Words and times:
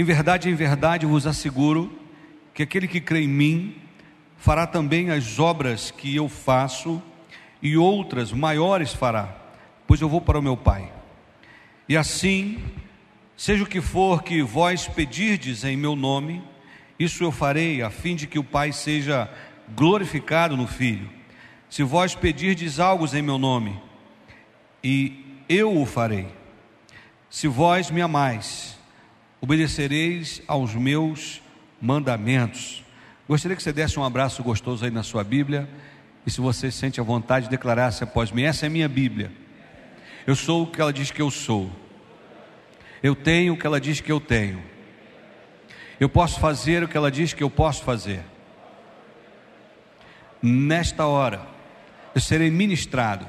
Em 0.00 0.02
verdade, 0.02 0.48
em 0.48 0.54
verdade 0.54 1.04
vos 1.04 1.26
asseguro 1.26 1.92
que 2.54 2.62
aquele 2.62 2.88
que 2.88 3.02
crê 3.02 3.20
em 3.20 3.28
mim 3.28 3.76
fará 4.38 4.66
também 4.66 5.10
as 5.10 5.38
obras 5.38 5.90
que 5.90 6.16
eu 6.16 6.26
faço 6.26 7.02
e 7.60 7.76
outras 7.76 8.32
maiores 8.32 8.94
fará, 8.94 9.28
pois 9.86 10.00
eu 10.00 10.08
vou 10.08 10.22
para 10.22 10.38
o 10.38 10.42
meu 10.42 10.56
Pai. 10.56 10.90
E 11.86 11.98
assim, 11.98 12.62
seja 13.36 13.62
o 13.62 13.66
que 13.66 13.82
for 13.82 14.22
que 14.22 14.42
vós 14.42 14.88
pedirdes 14.88 15.64
em 15.64 15.76
meu 15.76 15.94
nome, 15.94 16.42
isso 16.98 17.22
eu 17.22 17.30
farei, 17.30 17.82
a 17.82 17.90
fim 17.90 18.16
de 18.16 18.26
que 18.26 18.38
o 18.38 18.44
Pai 18.44 18.72
seja 18.72 19.30
glorificado 19.76 20.56
no 20.56 20.66
Filho. 20.66 21.10
Se 21.68 21.82
vós 21.82 22.14
pedirdes 22.14 22.80
algo 22.80 23.06
em 23.14 23.20
meu 23.20 23.36
nome, 23.36 23.78
e 24.82 25.42
eu 25.46 25.78
o 25.78 25.84
farei. 25.84 26.26
Se 27.28 27.46
vós 27.46 27.90
me 27.90 28.00
amais, 28.00 28.79
obedecereis 29.40 30.42
aos 30.46 30.74
meus 30.74 31.40
mandamentos. 31.80 32.84
Gostaria 33.28 33.56
que 33.56 33.62
você 33.62 33.72
desse 33.72 33.98
um 33.98 34.04
abraço 34.04 34.42
gostoso 34.42 34.84
aí 34.84 34.90
na 34.90 35.02
sua 35.02 35.24
Bíblia. 35.24 35.68
E 36.26 36.30
se 36.30 36.40
você 36.40 36.70
sente 36.70 37.00
a 37.00 37.04
vontade, 37.04 37.48
declarasse 37.48 38.04
após 38.04 38.30
mim: 38.30 38.42
essa 38.42 38.66
é 38.66 38.68
a 38.68 38.70
minha 38.70 38.88
Bíblia. 38.88 39.32
Eu 40.26 40.36
sou 40.36 40.64
o 40.64 40.66
que 40.66 40.80
ela 40.80 40.92
diz 40.92 41.10
que 41.10 41.22
eu 41.22 41.30
sou. 41.30 41.70
Eu 43.02 43.14
tenho 43.14 43.54
o 43.54 43.56
que 43.56 43.66
ela 43.66 43.80
diz 43.80 44.00
que 44.00 44.12
eu 44.12 44.20
tenho. 44.20 44.62
Eu 45.98 46.08
posso 46.08 46.38
fazer 46.38 46.82
o 46.82 46.88
que 46.88 46.96
ela 46.96 47.10
diz 47.10 47.32
que 47.32 47.42
eu 47.42 47.50
posso 47.50 47.82
fazer. 47.82 48.22
Nesta 50.42 51.06
hora, 51.06 51.46
eu 52.14 52.20
serei 52.20 52.50
ministrado 52.50 53.26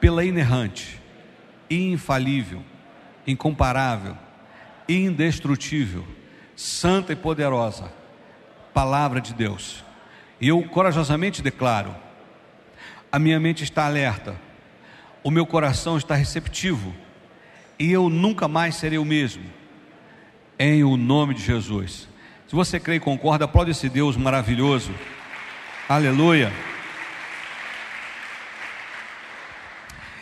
pela 0.00 0.24
inerrante, 0.24 1.00
infalível, 1.68 2.62
incomparável, 3.26 4.16
indestrutível, 4.88 6.04
santa 6.56 7.12
e 7.12 7.16
poderosa 7.16 8.02
palavra 8.72 9.20
de 9.20 9.34
Deus. 9.34 9.84
E 10.40 10.48
eu 10.48 10.62
corajosamente 10.64 11.42
declaro: 11.42 11.94
a 13.10 13.18
minha 13.18 13.38
mente 13.38 13.62
está 13.64 13.86
alerta, 13.86 14.36
o 15.22 15.30
meu 15.30 15.46
coração 15.46 15.96
está 15.96 16.14
receptivo, 16.14 16.94
e 17.78 17.92
eu 17.92 18.08
nunca 18.08 18.48
mais 18.48 18.76
serei 18.76 18.98
o 18.98 19.04
mesmo, 19.04 19.44
em 20.58 20.82
o 20.82 20.96
nome 20.96 21.34
de 21.34 21.42
Jesus. 21.42 22.08
Se 22.48 22.54
você 22.54 22.78
crê 22.78 22.96
e 22.96 23.00
concorda, 23.00 23.44
aplaude 23.44 23.70
esse 23.70 23.88
Deus 23.88 24.16
maravilhoso. 24.16 24.92
Aleluia. 25.88 26.52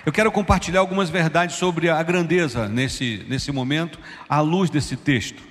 Eu 0.05 0.13
quero 0.13 0.33
compartilhar 0.33 0.81
algumas 0.81 1.11
verdades 1.11 1.57
sobre 1.57 1.91
a 1.91 2.03
grandeza 2.03 2.67
nesse, 2.69 3.25
nesse 3.29 3.53
momento, 3.53 3.99
à 4.27 4.41
luz 4.41 4.71
desse 4.71 4.97
texto. 4.97 5.43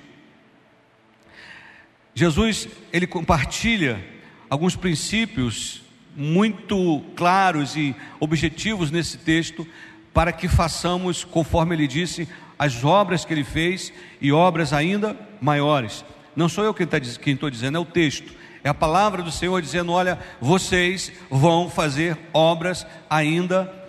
Jesus, 2.12 2.68
ele 2.92 3.06
compartilha 3.06 4.04
alguns 4.48 4.74
princípios 4.74 5.82
muito 6.16 7.00
claros 7.14 7.76
e 7.76 7.94
objetivos 8.18 8.90
nesse 8.90 9.18
texto 9.18 9.64
para 10.12 10.32
que 10.32 10.48
façamos, 10.48 11.22
conforme 11.22 11.76
ele 11.76 11.86
disse, 11.86 12.28
as 12.58 12.82
obras 12.84 13.24
que 13.24 13.32
ele 13.32 13.44
fez 13.44 13.92
e 14.20 14.32
obras 14.32 14.72
ainda 14.72 15.16
maiores. 15.40 16.04
Não 16.34 16.48
sou 16.48 16.64
eu 16.64 16.74
quem 16.74 16.88
tá 16.88 16.98
estou 16.98 17.48
dizendo, 17.48 17.78
é 17.78 17.80
o 17.80 17.84
texto. 17.84 18.32
É 18.64 18.68
a 18.68 18.74
palavra 18.74 19.22
do 19.22 19.30
Senhor 19.30 19.62
dizendo: 19.62 19.92
olha, 19.92 20.18
vocês 20.40 21.12
vão 21.30 21.70
fazer 21.70 22.18
obras 22.32 22.84
ainda 23.08 23.62
maiores. 23.62 23.79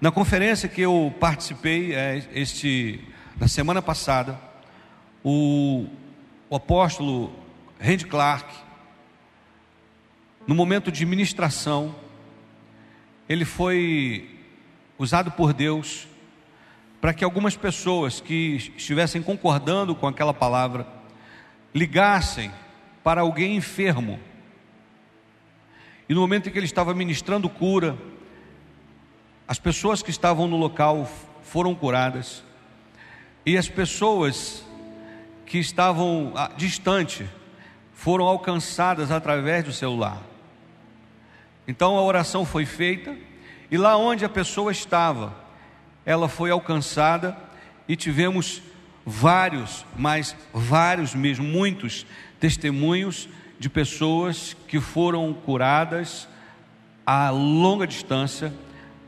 Na 0.00 0.10
conferência 0.10 0.68
que 0.68 0.80
eu 0.80 1.14
participei 1.20 1.94
é, 1.94 2.26
este, 2.34 3.00
na 3.38 3.46
semana 3.46 3.80
passada, 3.80 4.36
o, 5.22 5.86
o 6.50 6.56
apóstolo 6.56 7.32
Randy 7.80 8.04
Clark, 8.06 8.52
no 10.44 10.56
momento 10.56 10.90
de 10.90 11.06
ministração, 11.06 11.94
ele 13.28 13.44
foi 13.44 14.28
usado 14.98 15.30
por 15.30 15.52
Deus 15.52 16.08
para 17.00 17.14
que 17.14 17.22
algumas 17.22 17.56
pessoas 17.56 18.20
que 18.20 18.72
estivessem 18.76 19.22
concordando 19.22 19.94
com 19.94 20.08
aquela 20.08 20.34
palavra 20.34 20.84
ligassem 21.72 22.50
para 23.04 23.20
alguém 23.20 23.54
enfermo. 23.54 24.18
E 26.08 26.14
no 26.14 26.20
momento 26.20 26.48
em 26.48 26.52
que 26.52 26.58
ele 26.58 26.66
estava 26.66 26.92
ministrando 26.92 27.48
cura, 27.48 27.96
as 29.48 29.58
pessoas 29.58 30.02
que 30.02 30.10
estavam 30.10 30.46
no 30.46 30.58
local 30.58 31.10
foram 31.42 31.74
curadas, 31.74 32.44
e 33.46 33.56
as 33.56 33.66
pessoas 33.66 34.62
que 35.46 35.56
estavam 35.56 36.34
ah, 36.36 36.50
distante 36.54 37.26
foram 37.94 38.26
alcançadas 38.26 39.10
através 39.10 39.64
do 39.64 39.72
celular. 39.72 40.20
Então 41.66 41.96
a 41.96 42.02
oração 42.02 42.44
foi 42.44 42.66
feita 42.66 43.16
e 43.70 43.78
lá 43.78 43.96
onde 43.96 44.22
a 44.22 44.28
pessoa 44.28 44.70
estava, 44.70 45.34
ela 46.04 46.28
foi 46.28 46.50
alcançada 46.50 47.34
e 47.88 47.96
tivemos 47.96 48.60
vários, 49.06 49.86
mas 49.96 50.36
vários 50.52 51.14
mesmo, 51.14 51.46
muitos 51.46 52.04
testemunhos 52.38 53.26
de 53.58 53.70
pessoas 53.70 54.54
que 54.68 54.78
foram 54.78 55.32
curadas 55.32 56.28
a 57.06 57.30
longa 57.30 57.86
distância 57.86 58.52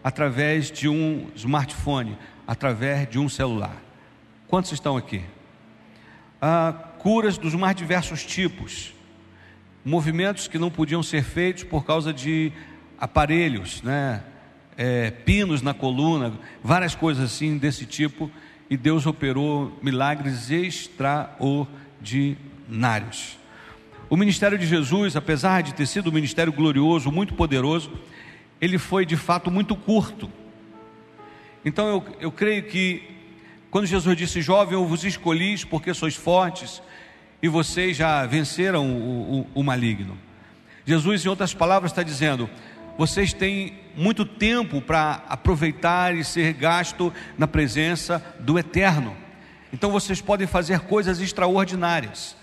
através 0.02 0.70
de 0.70 0.88
um 0.88 1.28
smartphone, 1.34 2.16
através 2.46 3.08
de 3.08 3.18
um 3.18 3.28
celular. 3.28 3.76
Quantos 4.48 4.72
estão 4.72 4.96
aqui? 4.96 5.22
Ah, 6.40 6.72
curas 6.98 7.38
dos 7.38 7.54
mais 7.54 7.76
diversos 7.76 8.24
tipos 8.24 8.94
movimentos 9.84 10.48
que 10.48 10.58
não 10.58 10.70
podiam 10.70 11.02
ser 11.02 11.22
feitos 11.22 11.64
por 11.64 11.84
causa 11.84 12.10
de 12.12 12.52
aparelhos, 12.98 13.82
né? 13.82 14.22
É, 14.76 15.10
pinos 15.10 15.62
na 15.62 15.74
coluna, 15.74 16.32
várias 16.62 16.94
coisas 16.94 17.24
assim 17.24 17.58
desse 17.58 17.84
tipo, 17.84 18.30
e 18.68 18.76
Deus 18.76 19.06
operou 19.06 19.76
milagres 19.82 20.48
extraordinários. 20.50 23.36
O 24.08 24.16
ministério 24.16 24.56
de 24.56 24.64
Jesus, 24.66 25.16
apesar 25.16 25.62
de 25.62 25.74
ter 25.74 25.86
sido 25.86 26.08
um 26.08 26.12
ministério 26.12 26.52
glorioso, 26.52 27.12
muito 27.12 27.34
poderoso, 27.34 27.92
ele 28.60 28.78
foi 28.78 29.06
de 29.06 29.16
fato 29.16 29.50
muito 29.50 29.74
curto. 29.74 30.30
Então 31.64 31.88
eu, 31.88 32.04
eu 32.20 32.32
creio 32.32 32.64
que 32.64 33.02
quando 33.70 33.86
Jesus 33.86 34.16
disse: 34.16 34.42
Jovem, 34.42 34.74
eu 34.74 34.86
vos 34.86 35.04
escolhi 35.04 35.56
porque 35.66 35.94
sois 35.94 36.14
fortes 36.14 36.82
e 37.42 37.48
vocês 37.48 37.96
já 37.96 38.26
venceram 38.26 38.86
o, 38.86 39.40
o, 39.40 39.46
o 39.54 39.62
maligno. 39.62 40.16
Jesus, 40.84 41.24
em 41.24 41.28
outras 41.28 41.54
palavras, 41.54 41.92
está 41.92 42.02
dizendo: 42.02 42.50
vocês 42.98 43.32
têm 43.32 43.78
muito 43.96 44.24
tempo 44.24 44.80
para 44.80 45.24
aproveitar 45.28 46.14
e 46.14 46.24
ser 46.24 46.52
gasto 46.52 47.12
na 47.38 47.46
presença 47.46 48.22
do 48.40 48.58
Eterno. 48.58 49.16
Então 49.72 49.90
vocês 49.90 50.20
podem 50.20 50.46
fazer 50.46 50.80
coisas 50.80 51.20
extraordinárias. 51.20 52.36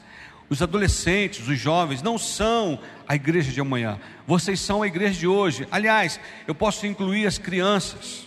Os 0.49 0.61
adolescentes, 0.61 1.47
os 1.47 1.59
jovens, 1.59 2.01
não 2.01 2.17
são 2.17 2.79
a 3.07 3.15
igreja 3.15 3.51
de 3.51 3.59
amanhã, 3.59 3.99
vocês 4.25 4.59
são 4.59 4.81
a 4.81 4.87
igreja 4.87 5.19
de 5.19 5.27
hoje. 5.27 5.67
Aliás, 5.69 6.19
eu 6.47 6.55
posso 6.55 6.85
incluir 6.87 7.25
as 7.27 7.37
crianças. 7.37 8.25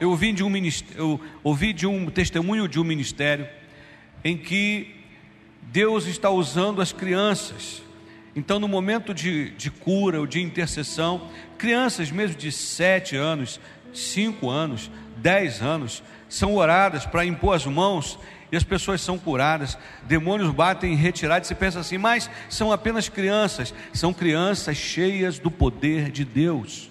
Eu 0.00 0.10
ouvi 0.10 0.32
de 0.32 0.42
um, 0.42 0.52
eu 0.96 1.20
ouvi 1.42 1.72
de 1.72 1.86
um 1.86 2.10
testemunho 2.10 2.68
de 2.68 2.80
um 2.80 2.84
ministério 2.84 3.46
em 4.24 4.36
que 4.36 4.94
Deus 5.62 6.06
está 6.06 6.30
usando 6.30 6.80
as 6.80 6.92
crianças. 6.92 7.82
Então, 8.36 8.58
no 8.58 8.66
momento 8.66 9.14
de, 9.14 9.50
de 9.50 9.70
cura 9.70 10.18
ou 10.18 10.26
de 10.26 10.40
intercessão, 10.40 11.30
crianças 11.56 12.10
mesmo 12.10 12.36
de 12.36 12.50
sete 12.50 13.14
anos, 13.14 13.60
cinco 13.92 14.50
anos, 14.50 14.90
dez 15.16 15.62
anos, 15.62 16.02
são 16.28 16.54
oradas 16.56 17.06
para 17.06 17.24
impor 17.24 17.54
as 17.54 17.64
mãos 17.64 18.18
e 18.54 18.56
as 18.56 18.62
pessoas 18.62 19.00
são 19.00 19.18
curadas, 19.18 19.76
demônios 20.04 20.48
batem 20.54 20.92
em 20.92 20.96
retirada 20.96 21.44
e 21.44 21.48
se 21.48 21.56
pensa 21.56 21.80
assim, 21.80 21.98
mas 21.98 22.30
são 22.48 22.70
apenas 22.70 23.08
crianças, 23.08 23.74
são 23.92 24.14
crianças 24.14 24.76
cheias 24.76 25.40
do 25.40 25.50
poder 25.50 26.08
de 26.08 26.24
Deus. 26.24 26.88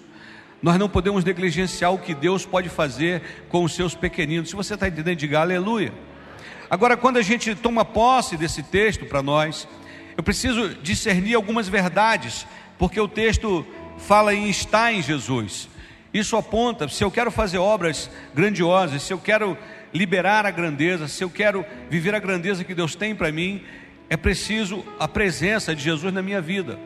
Nós 0.60 0.78
não 0.78 0.90
podemos 0.90 1.24
negligenciar 1.24 1.90
o 1.90 1.96
que 1.96 2.14
Deus 2.14 2.44
pode 2.44 2.68
fazer 2.68 3.46
com 3.48 3.64
os 3.64 3.72
seus 3.72 3.94
pequeninos. 3.94 4.50
Se 4.50 4.54
você 4.54 4.74
está 4.74 4.88
entendendo, 4.88 5.16
diga 5.16 5.40
aleluia. 5.40 5.94
Agora, 6.68 6.98
quando 6.98 7.16
a 7.16 7.22
gente 7.22 7.54
toma 7.54 7.82
posse 7.82 8.36
desse 8.36 8.62
texto 8.62 9.06
para 9.06 9.22
nós, 9.22 9.66
eu 10.18 10.22
preciso 10.22 10.68
discernir 10.82 11.34
algumas 11.34 11.66
verdades, 11.66 12.46
porque 12.76 13.00
o 13.00 13.08
texto 13.08 13.66
fala 13.96 14.34
em 14.34 14.50
estar 14.50 14.92
em 14.92 15.00
Jesus. 15.00 15.66
Isso 16.12 16.36
aponta, 16.36 16.86
se 16.88 17.02
eu 17.02 17.10
quero 17.10 17.30
fazer 17.30 17.56
obras 17.56 18.10
grandiosas, 18.34 19.02
se 19.02 19.14
eu 19.14 19.18
quero 19.18 19.56
liberar 19.94 20.44
a 20.44 20.50
grandeza, 20.50 21.06
se 21.08 21.22
eu 21.22 21.30
quero 21.30 21.64
viver 21.88 22.14
a 22.14 22.18
grandeza 22.18 22.64
que 22.64 22.74
Deus 22.74 22.94
tem 22.94 23.14
para 23.14 23.30
mim, 23.30 23.62
é 24.10 24.16
preciso 24.16 24.84
a 24.98 25.06
presença 25.06 25.74
de 25.74 25.82
Jesus 25.82 26.12
na 26.12 26.20
minha 26.20 26.40
vida. 26.40 26.78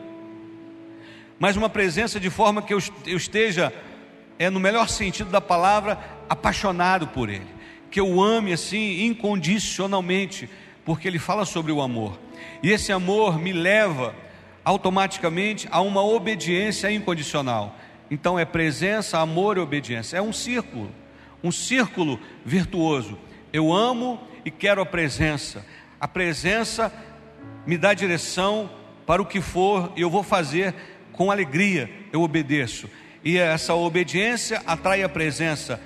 Mas 1.39 1.57
uma 1.57 1.69
presença 1.69 2.19
de 2.19 2.29
forma 2.29 2.61
que 2.61 2.73
eu 2.73 2.79
esteja, 3.07 3.73
é 4.37 4.49
no 4.49 4.59
melhor 4.59 4.87
sentido 4.87 5.29
da 5.29 5.41
palavra, 5.41 5.97
apaixonado 6.29 7.07
por 7.07 7.29
Ele 7.29 7.59
que 7.89 7.99
eu 7.99 8.21
ame 8.21 8.53
assim 8.53 9.05
incondicionalmente, 9.05 10.49
porque 10.85 11.07
ele 11.07 11.19
fala 11.19 11.45
sobre 11.45 11.71
o 11.71 11.81
amor. 11.81 12.19
E 12.61 12.71
esse 12.71 12.91
amor 12.91 13.39
me 13.39 13.51
leva 13.51 14.15
automaticamente 14.63 15.67
a 15.71 15.81
uma 15.81 16.03
obediência 16.03 16.91
incondicional. 16.91 17.75
Então 18.11 18.37
é 18.37 18.45
presença, 18.45 19.19
amor 19.19 19.57
e 19.57 19.59
obediência. 19.59 20.17
É 20.17 20.21
um 20.21 20.33
círculo, 20.33 20.91
um 21.43 21.51
círculo 21.51 22.19
virtuoso. 22.45 23.17
Eu 23.51 23.73
amo 23.73 24.19
e 24.43 24.51
quero 24.51 24.81
a 24.81 24.85
presença. 24.85 25.65
A 25.99 26.07
presença 26.07 26.91
me 27.65 27.77
dá 27.77 27.93
direção 27.93 28.69
para 29.05 29.21
o 29.21 29.25
que 29.25 29.41
for 29.41 29.91
e 29.95 30.01
eu 30.01 30.09
vou 30.09 30.23
fazer 30.23 30.73
com 31.13 31.31
alegria. 31.31 31.89
Eu 32.11 32.21
obedeço. 32.21 32.89
E 33.23 33.37
essa 33.37 33.73
obediência 33.73 34.61
atrai 34.65 35.03
a 35.03 35.09
presença. 35.09 35.81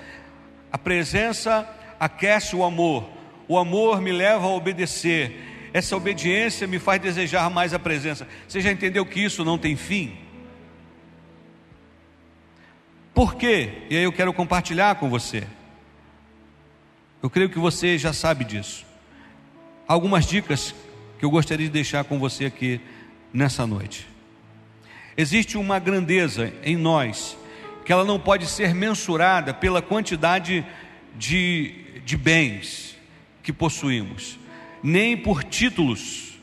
A 0.71 0.77
presença 0.77 1.67
aquece 1.99 2.55
o 2.55 2.63
amor. 2.63 3.09
O 3.47 3.57
amor 3.57 4.01
me 4.01 4.11
leva 4.11 4.45
a 4.45 4.49
obedecer. 4.49 5.69
Essa 5.73 5.95
obediência 5.97 6.67
me 6.67 6.79
faz 6.79 7.01
desejar 7.01 7.49
mais 7.49 7.73
a 7.73 7.79
presença. 7.79 8.27
Você 8.47 8.61
já 8.61 8.71
entendeu 8.71 9.05
que 9.05 9.23
isso 9.23 9.43
não 9.43 9.57
tem 9.57 9.75
fim? 9.75 10.22
Por 13.13 13.35
quê? 13.35 13.83
E 13.89 13.97
aí 13.97 14.03
eu 14.03 14.11
quero 14.11 14.33
compartilhar 14.33 14.95
com 14.95 15.09
você. 15.09 15.43
Eu 17.21 17.29
creio 17.29 17.49
que 17.49 17.59
você 17.59 17.97
já 17.97 18.11
sabe 18.11 18.43
disso. 18.43 18.85
Algumas 19.87 20.25
dicas 20.25 20.73
que 21.19 21.25
eu 21.25 21.29
gostaria 21.29 21.67
de 21.67 21.71
deixar 21.71 22.03
com 22.03 22.17
você 22.19 22.45
aqui 22.45 22.81
nessa 23.31 23.67
noite. 23.67 24.07
Existe 25.15 25.57
uma 25.57 25.77
grandeza 25.77 26.51
em 26.63 26.75
nós 26.75 27.37
que 27.85 27.91
ela 27.91 28.03
não 28.03 28.19
pode 28.19 28.47
ser 28.47 28.73
mensurada 28.73 29.53
pela 29.53 29.81
quantidade 29.81 30.65
de, 31.15 32.01
de 32.03 32.17
bens 32.17 32.97
que 33.43 33.53
possuímos, 33.53 34.39
nem 34.81 35.15
por 35.15 35.43
títulos 35.43 36.39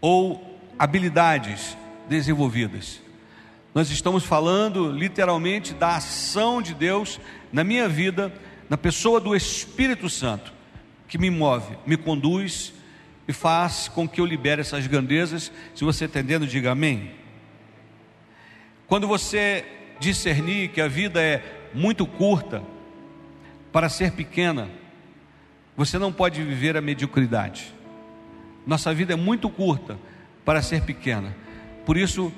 ou 0.00 0.58
habilidades 0.78 1.76
desenvolvidas. 2.08 3.00
Nós 3.74 3.88
estamos 3.90 4.24
falando 4.24 4.90
literalmente 4.90 5.72
da 5.72 5.96
ação 5.96 6.60
de 6.60 6.74
Deus 6.74 7.20
na 7.52 7.62
minha 7.62 7.88
vida, 7.88 8.32
na 8.68 8.76
pessoa 8.76 9.20
do 9.20 9.34
Espírito 9.34 10.08
Santo, 10.08 10.52
que 11.06 11.16
me 11.16 11.30
move, 11.30 11.78
me 11.86 11.96
conduz 11.96 12.72
e 13.28 13.32
faz 13.32 13.86
com 13.86 14.08
que 14.08 14.20
eu 14.20 14.26
libere 14.26 14.60
essas 14.60 14.88
grandezas. 14.88 15.52
Se 15.72 15.84
você 15.84 16.06
entendendo, 16.06 16.48
diga 16.48 16.72
amém. 16.72 17.12
Quando 18.88 19.06
você 19.06 19.64
discernir 20.00 20.70
que 20.70 20.80
a 20.80 20.88
vida 20.88 21.22
é 21.22 21.68
muito 21.72 22.04
curta 22.04 22.64
para 23.70 23.88
ser 23.88 24.10
pequena, 24.12 24.68
você 25.76 25.96
não 25.96 26.12
pode 26.12 26.42
viver 26.42 26.76
a 26.76 26.80
mediocridade. 26.80 27.72
Nossa 28.66 28.92
vida 28.92 29.12
é 29.12 29.16
muito 29.16 29.48
curta 29.48 29.96
para 30.44 30.60
ser 30.60 30.82
pequena. 30.82 31.36
Por 31.86 31.96
isso, 31.96 32.32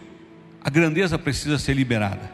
a 0.62 0.70
grandeza 0.70 1.18
precisa 1.18 1.58
ser 1.58 1.74
liberada. 1.74 2.30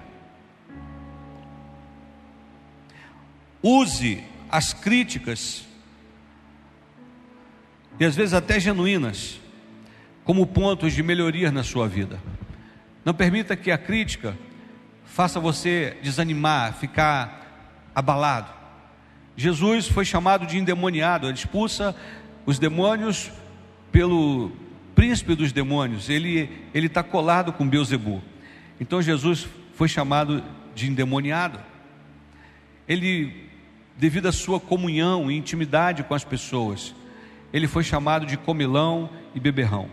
Use 3.63 4.23
as 4.51 4.73
críticas, 4.73 5.65
e 7.99 8.05
às 8.05 8.15
vezes 8.15 8.35
até 8.35 8.61
genuínas, 8.61 9.41
como 10.25 10.47
pontos 10.47 10.93
de 10.93 11.03
melhoria 11.03 11.51
na 11.51 11.63
sua 11.63 11.89
vida. 11.89 12.21
Não 13.05 13.15
permita 13.15 13.57
que 13.57 13.71
a 13.71 13.79
crítica 13.79 14.37
faça 15.07 15.41
você 15.41 15.97
desanimar, 16.03 16.75
ficar 16.75 17.91
abalado. 17.95 18.53
Jesus 19.37 19.89
foi 19.89 20.05
chamado 20.05 20.47
de 20.47 20.59
endemoniado, 20.59 21.27
ele 21.27 21.35
expulsa 21.35 21.97
os 22.45 22.59
demônios 22.59 23.31
pelo 23.91 24.53
príncipe 24.99 25.37
dos 25.37 25.53
demônios, 25.53 26.11
ele 26.11 26.51
está 26.75 27.05
colado 27.05 27.53
com 27.53 27.69
Beuzebu. 27.69 28.21
Então 28.81 29.01
Jesus 29.01 29.47
foi 29.75 29.87
chamado 29.87 30.43
de 30.75 30.91
endemoniado. 30.91 31.61
Ele, 32.89 33.49
devido 33.97 34.27
à 34.27 34.33
sua 34.33 34.59
comunhão 34.59 35.31
e 35.31 35.37
intimidade 35.37 36.03
com 36.03 36.17
as 36.17 36.25
pessoas, 36.25 36.97
ele 37.53 37.69
foi 37.69 37.85
chamado 37.85 38.27
de 38.27 38.37
comilão 38.37 39.09
e 39.37 39.39
beberrão. 39.39 39.89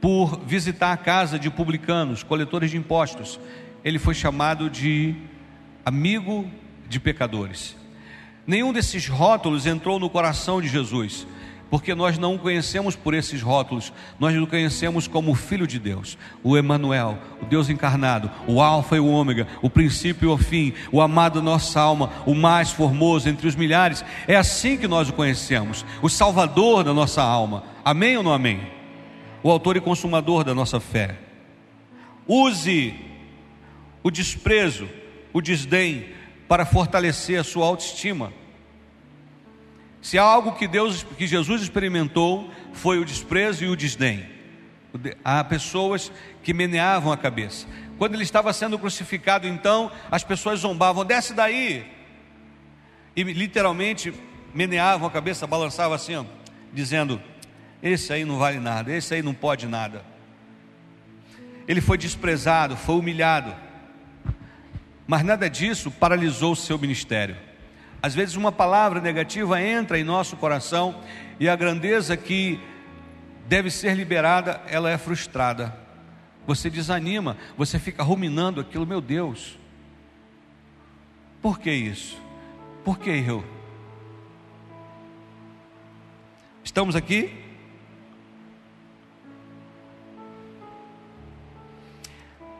Por 0.00 0.40
visitar 0.46 0.94
a 0.94 0.96
casa 0.96 1.38
de 1.38 1.50
publicanos, 1.50 2.22
coletores 2.22 2.70
de 2.70 2.78
impostos, 2.78 3.38
ele 3.84 3.98
foi 3.98 4.14
chamado 4.14 4.70
de 4.70 5.14
amigo 5.84 6.50
de 6.88 6.98
pecadores. 6.98 7.76
Nenhum 8.46 8.72
desses 8.72 9.06
rótulos 9.06 9.66
entrou 9.66 10.00
no 10.00 10.08
coração 10.08 10.62
de 10.62 10.68
Jesus 10.68 11.26
porque 11.74 11.92
nós 11.92 12.16
não 12.16 12.36
o 12.36 12.38
conhecemos 12.38 12.94
por 12.94 13.14
esses 13.14 13.42
rótulos, 13.42 13.92
nós 14.20 14.32
o 14.36 14.46
conhecemos 14.46 15.08
como 15.08 15.32
o 15.32 15.34
Filho 15.34 15.66
de 15.66 15.80
Deus, 15.80 16.16
o 16.40 16.56
Emanuel, 16.56 17.18
o 17.42 17.46
Deus 17.46 17.68
encarnado, 17.68 18.30
o 18.46 18.62
Alfa 18.62 18.94
e 18.94 19.00
o 19.00 19.08
Ômega, 19.08 19.48
o 19.60 19.68
princípio 19.68 20.30
e 20.30 20.32
o 20.32 20.38
fim, 20.38 20.72
o 20.92 21.00
amado 21.00 21.40
da 21.40 21.44
nossa 21.44 21.80
alma, 21.80 22.12
o 22.26 22.32
mais 22.32 22.70
formoso 22.70 23.28
entre 23.28 23.48
os 23.48 23.56
milhares. 23.56 24.04
É 24.28 24.36
assim 24.36 24.76
que 24.76 24.86
nós 24.86 25.08
o 25.08 25.12
conhecemos, 25.12 25.84
o 26.00 26.08
Salvador 26.08 26.84
da 26.84 26.94
nossa 26.94 27.24
alma. 27.24 27.64
Amém 27.84 28.16
ou 28.16 28.22
não 28.22 28.32
amém? 28.32 28.60
O 29.42 29.50
autor 29.50 29.76
e 29.76 29.80
consumador 29.80 30.44
da 30.44 30.54
nossa 30.54 30.78
fé. 30.78 31.18
Use 32.24 32.94
o 34.00 34.12
desprezo, 34.12 34.88
o 35.32 35.40
desdém 35.40 36.06
para 36.46 36.64
fortalecer 36.64 37.40
a 37.40 37.42
sua 37.42 37.66
autoestima. 37.66 38.32
Se 40.04 40.18
há 40.18 40.22
algo 40.22 40.52
que 40.52 40.68
Deus, 40.68 41.02
que 41.02 41.26
Jesus 41.26 41.62
experimentou, 41.62 42.50
foi 42.74 42.98
o 42.98 43.06
desprezo 43.06 43.64
e 43.64 43.68
o 43.70 43.74
desdém. 43.74 44.28
Há 45.24 45.42
pessoas 45.42 46.12
que 46.42 46.52
meneavam 46.52 47.10
a 47.10 47.16
cabeça. 47.16 47.66
Quando 47.96 48.12
ele 48.12 48.22
estava 48.22 48.52
sendo 48.52 48.78
crucificado, 48.78 49.48
então, 49.48 49.90
as 50.10 50.22
pessoas 50.22 50.60
zombavam: 50.60 51.06
desce 51.06 51.32
daí. 51.32 51.90
E 53.16 53.22
literalmente 53.22 54.12
meneavam 54.52 55.08
a 55.08 55.10
cabeça, 55.10 55.46
balançavam 55.46 55.94
assim, 55.94 56.16
ó, 56.16 56.24
dizendo: 56.70 57.18
esse 57.82 58.12
aí 58.12 58.26
não 58.26 58.36
vale 58.36 58.60
nada, 58.60 58.92
esse 58.92 59.14
aí 59.14 59.22
não 59.22 59.32
pode 59.32 59.66
nada. 59.66 60.04
Ele 61.66 61.80
foi 61.80 61.96
desprezado, 61.96 62.76
foi 62.76 62.96
humilhado, 62.96 63.56
mas 65.06 65.24
nada 65.24 65.48
disso 65.48 65.90
paralisou 65.90 66.52
o 66.52 66.56
seu 66.56 66.78
ministério. 66.78 67.53
Às 68.04 68.14
vezes 68.14 68.36
uma 68.36 68.52
palavra 68.52 69.00
negativa 69.00 69.58
entra 69.62 69.98
em 69.98 70.04
nosso 70.04 70.36
coração 70.36 71.00
e 71.40 71.48
a 71.48 71.56
grandeza 71.56 72.18
que 72.18 72.60
deve 73.48 73.70
ser 73.70 73.96
liberada, 73.96 74.60
ela 74.68 74.90
é 74.90 74.98
frustrada. 74.98 75.74
Você 76.46 76.68
desanima, 76.68 77.34
você 77.56 77.78
fica 77.78 78.02
ruminando 78.02 78.60
aquilo, 78.60 78.86
meu 78.86 79.00
Deus. 79.00 79.58
Por 81.40 81.58
que 81.58 81.72
isso? 81.72 82.20
Por 82.84 82.98
que 82.98 83.08
eu? 83.08 83.42
Estamos 86.62 86.94
aqui? 86.94 87.32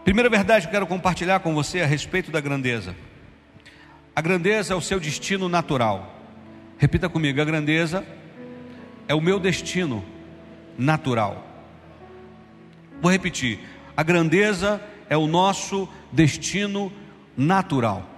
Primeira 0.04 0.30
verdade 0.30 0.62
que 0.62 0.68
eu 0.68 0.72
quero 0.72 0.86
compartilhar 0.86 1.40
com 1.40 1.52
você 1.52 1.82
a 1.82 1.86
respeito 1.86 2.30
da 2.30 2.40
grandeza. 2.40 2.96
A 4.16 4.20
grandeza 4.20 4.72
é 4.72 4.76
o 4.76 4.80
seu 4.80 5.00
destino 5.00 5.48
natural. 5.48 6.14
Repita 6.78 7.08
comigo: 7.08 7.40
a 7.40 7.44
grandeza 7.44 8.06
é 9.08 9.14
o 9.14 9.20
meu 9.20 9.40
destino 9.40 10.04
natural. 10.78 11.44
Vou 13.02 13.10
repetir: 13.10 13.58
a 13.96 14.02
grandeza 14.02 14.80
é 15.08 15.16
o 15.16 15.26
nosso 15.26 15.88
destino 16.12 16.92
natural. 17.36 18.08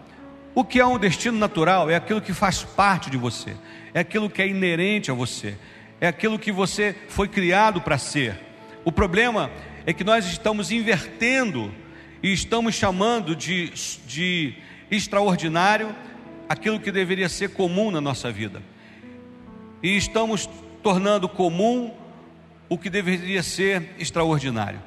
O 0.55 0.65
que 0.65 0.81
é 0.81 0.87
um 0.87 0.99
destino 0.99 1.39
natural? 1.39 1.91
É 1.91 1.97
aquilo 1.97 2.21
que 2.21 2.33
faz 2.33 2.63
parte 2.63 3.11
de 3.11 3.17
você, 3.17 3.57
é 3.95 4.01
aquilo 4.01 4.29
que 4.29 4.43
é 4.43 4.49
inerente 4.49 5.11
a 5.11 5.15
você, 5.15 5.57
é 6.01 6.09
aquilo 6.09 6.39
que 6.39 6.53
você 6.53 6.95
foi 7.09 7.29
criado 7.29 7.81
para 7.81 7.97
ser. 7.97 8.39
O 8.85 8.93
problema 8.93 9.51
é 9.87 9.93
que 9.93 10.05
nós 10.05 10.27
estamos 10.27 10.71
invertendo 10.71 11.75
e 12.23 12.33
estamos 12.33 12.75
chamando 12.75 13.35
de, 13.35 13.71
de 14.07 14.55
extraordinário 14.91 15.95
aquilo 16.49 16.81
que 16.81 16.93
deveria 16.93 17.29
ser 17.29 17.51
comum 17.51 17.91
na 17.91 18.01
nossa 18.01 18.31
vida. 18.31 18.63
E 19.83 19.97
estamos 19.97 20.49
tornando 20.83 21.29
comum 21.29 21.93
o 22.69 22.79
que 22.79 22.91
deveria 22.91 23.43
ser 23.43 23.95
extraordinário. 23.99 24.81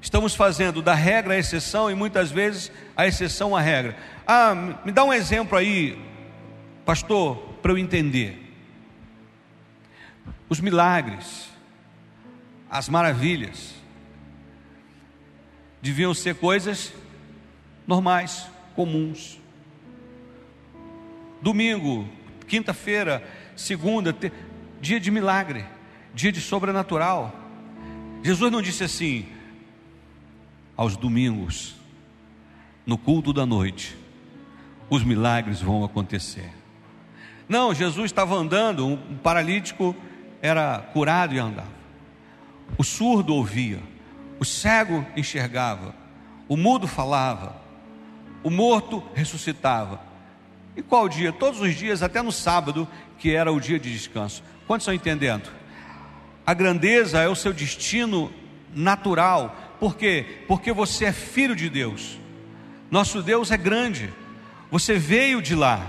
Estamos 0.00 0.34
fazendo 0.34 0.80
da 0.80 0.94
regra 0.94 1.34
a 1.34 1.38
exceção 1.38 1.90
e 1.90 1.94
muitas 1.94 2.30
vezes 2.30 2.70
a 2.96 3.06
exceção 3.06 3.56
a 3.56 3.60
regra. 3.60 3.96
Ah, 4.26 4.54
me 4.84 4.92
dá 4.92 5.02
um 5.04 5.12
exemplo 5.12 5.58
aí, 5.58 5.98
pastor, 6.84 7.36
para 7.60 7.72
eu 7.72 7.78
entender. 7.78 8.44
Os 10.48 10.60
milagres, 10.60 11.48
as 12.70 12.88
maravilhas, 12.88 13.74
deviam 15.82 16.14
ser 16.14 16.36
coisas 16.36 16.92
normais, 17.86 18.46
comuns. 18.78 19.40
Domingo, 21.42 22.08
quinta-feira, 22.46 23.28
segunda, 23.56 24.12
te... 24.12 24.30
dia 24.80 25.00
de 25.00 25.10
milagre, 25.10 25.64
dia 26.14 26.30
de 26.30 26.40
sobrenatural. 26.40 27.34
Jesus 28.22 28.52
não 28.52 28.62
disse 28.62 28.84
assim, 28.84 29.26
aos 30.76 30.96
domingos, 30.96 31.74
no 32.86 32.96
culto 32.96 33.32
da 33.32 33.44
noite, 33.44 33.96
os 34.88 35.02
milagres 35.02 35.60
vão 35.60 35.82
acontecer. 35.82 36.48
Não, 37.48 37.74
Jesus 37.74 38.04
estava 38.04 38.36
andando, 38.36 38.86
um 38.86 39.16
paralítico 39.16 39.92
era 40.40 40.78
curado 40.92 41.34
e 41.34 41.38
andava. 41.40 41.66
O 42.76 42.84
surdo 42.84 43.34
ouvia, 43.34 43.80
o 44.38 44.44
cego 44.44 45.04
enxergava, 45.16 45.96
o 46.46 46.56
mudo 46.56 46.86
falava, 46.86 47.66
o 48.48 48.50
morto 48.50 49.04
ressuscitava. 49.14 50.00
E 50.74 50.82
qual 50.82 51.06
dia? 51.06 51.30
Todos 51.30 51.60
os 51.60 51.74
dias, 51.74 52.02
até 52.02 52.22
no 52.22 52.32
sábado, 52.32 52.88
que 53.18 53.34
era 53.34 53.52
o 53.52 53.60
dia 53.60 53.78
de 53.78 53.92
descanso. 53.92 54.42
Quantos 54.66 54.84
estão 54.84 54.94
entendendo? 54.94 55.50
A 56.46 56.54
grandeza 56.54 57.20
é 57.20 57.28
o 57.28 57.36
seu 57.36 57.52
destino 57.52 58.32
natural. 58.74 59.54
Por 59.78 59.96
quê? 59.96 60.44
Porque 60.48 60.72
você 60.72 61.04
é 61.04 61.12
filho 61.12 61.54
de 61.54 61.68
Deus. 61.68 62.18
Nosso 62.90 63.22
Deus 63.22 63.50
é 63.50 63.56
grande. 63.58 64.10
Você 64.70 64.94
veio 64.94 65.42
de 65.42 65.54
lá. 65.54 65.86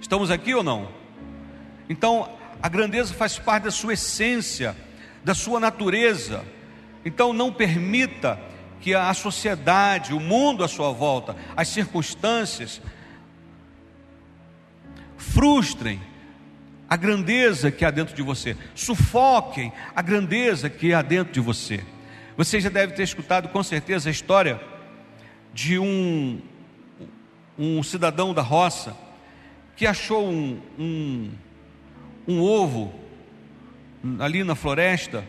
Estamos 0.00 0.30
aqui 0.30 0.54
ou 0.54 0.62
não? 0.62 0.88
Então, 1.86 2.30
a 2.62 2.68
grandeza 2.68 3.12
faz 3.12 3.38
parte 3.38 3.64
da 3.64 3.70
sua 3.70 3.92
essência, 3.92 4.74
da 5.22 5.34
sua 5.34 5.60
natureza. 5.60 6.42
Então, 7.04 7.34
não 7.34 7.52
permita 7.52 8.40
que 8.80 8.94
a 8.94 9.12
sociedade, 9.12 10.14
o 10.14 10.20
mundo 10.20 10.64
à 10.64 10.68
sua 10.68 10.90
volta, 10.90 11.36
as 11.56 11.68
circunstâncias, 11.68 12.80
frustrem 15.16 16.00
a 16.88 16.96
grandeza 16.96 17.70
que 17.70 17.84
há 17.84 17.90
dentro 17.90 18.14
de 18.14 18.22
você, 18.22 18.56
sufoquem 18.74 19.72
a 19.94 20.02
grandeza 20.02 20.68
que 20.68 20.92
há 20.92 21.02
dentro 21.02 21.32
de 21.32 21.40
você. 21.40 21.84
Você 22.36 22.60
já 22.60 22.70
deve 22.70 22.94
ter 22.94 23.02
escutado 23.02 23.48
com 23.48 23.62
certeza 23.62 24.08
a 24.08 24.12
história 24.12 24.60
de 25.52 25.78
um, 25.78 26.40
um 27.58 27.82
cidadão 27.82 28.32
da 28.32 28.42
roça 28.42 28.96
que 29.76 29.86
achou 29.86 30.28
um, 30.28 30.60
um, 30.78 31.30
um 32.26 32.40
ovo 32.40 32.92
ali 34.18 34.42
na 34.42 34.54
floresta, 34.54 35.24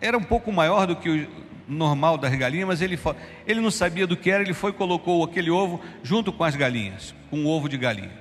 era 0.00 0.18
um 0.18 0.22
pouco 0.22 0.52
maior 0.52 0.86
do 0.86 0.96
que 0.96 1.08
o 1.08 1.28
normal 1.72 2.16
das 2.18 2.34
galinhas, 2.34 2.68
mas 2.68 2.82
ele, 2.82 2.98
ele 3.46 3.60
não 3.60 3.70
sabia 3.70 4.06
do 4.06 4.16
que 4.16 4.30
era, 4.30 4.42
ele 4.42 4.54
foi 4.54 4.70
e 4.70 4.74
colocou 4.74 5.24
aquele 5.24 5.50
ovo 5.50 5.80
junto 6.02 6.32
com 6.32 6.44
as 6.44 6.54
galinhas, 6.54 7.14
com 7.30 7.38
um 7.38 7.46
ovo 7.46 7.68
de 7.68 7.76
galinha. 7.76 8.12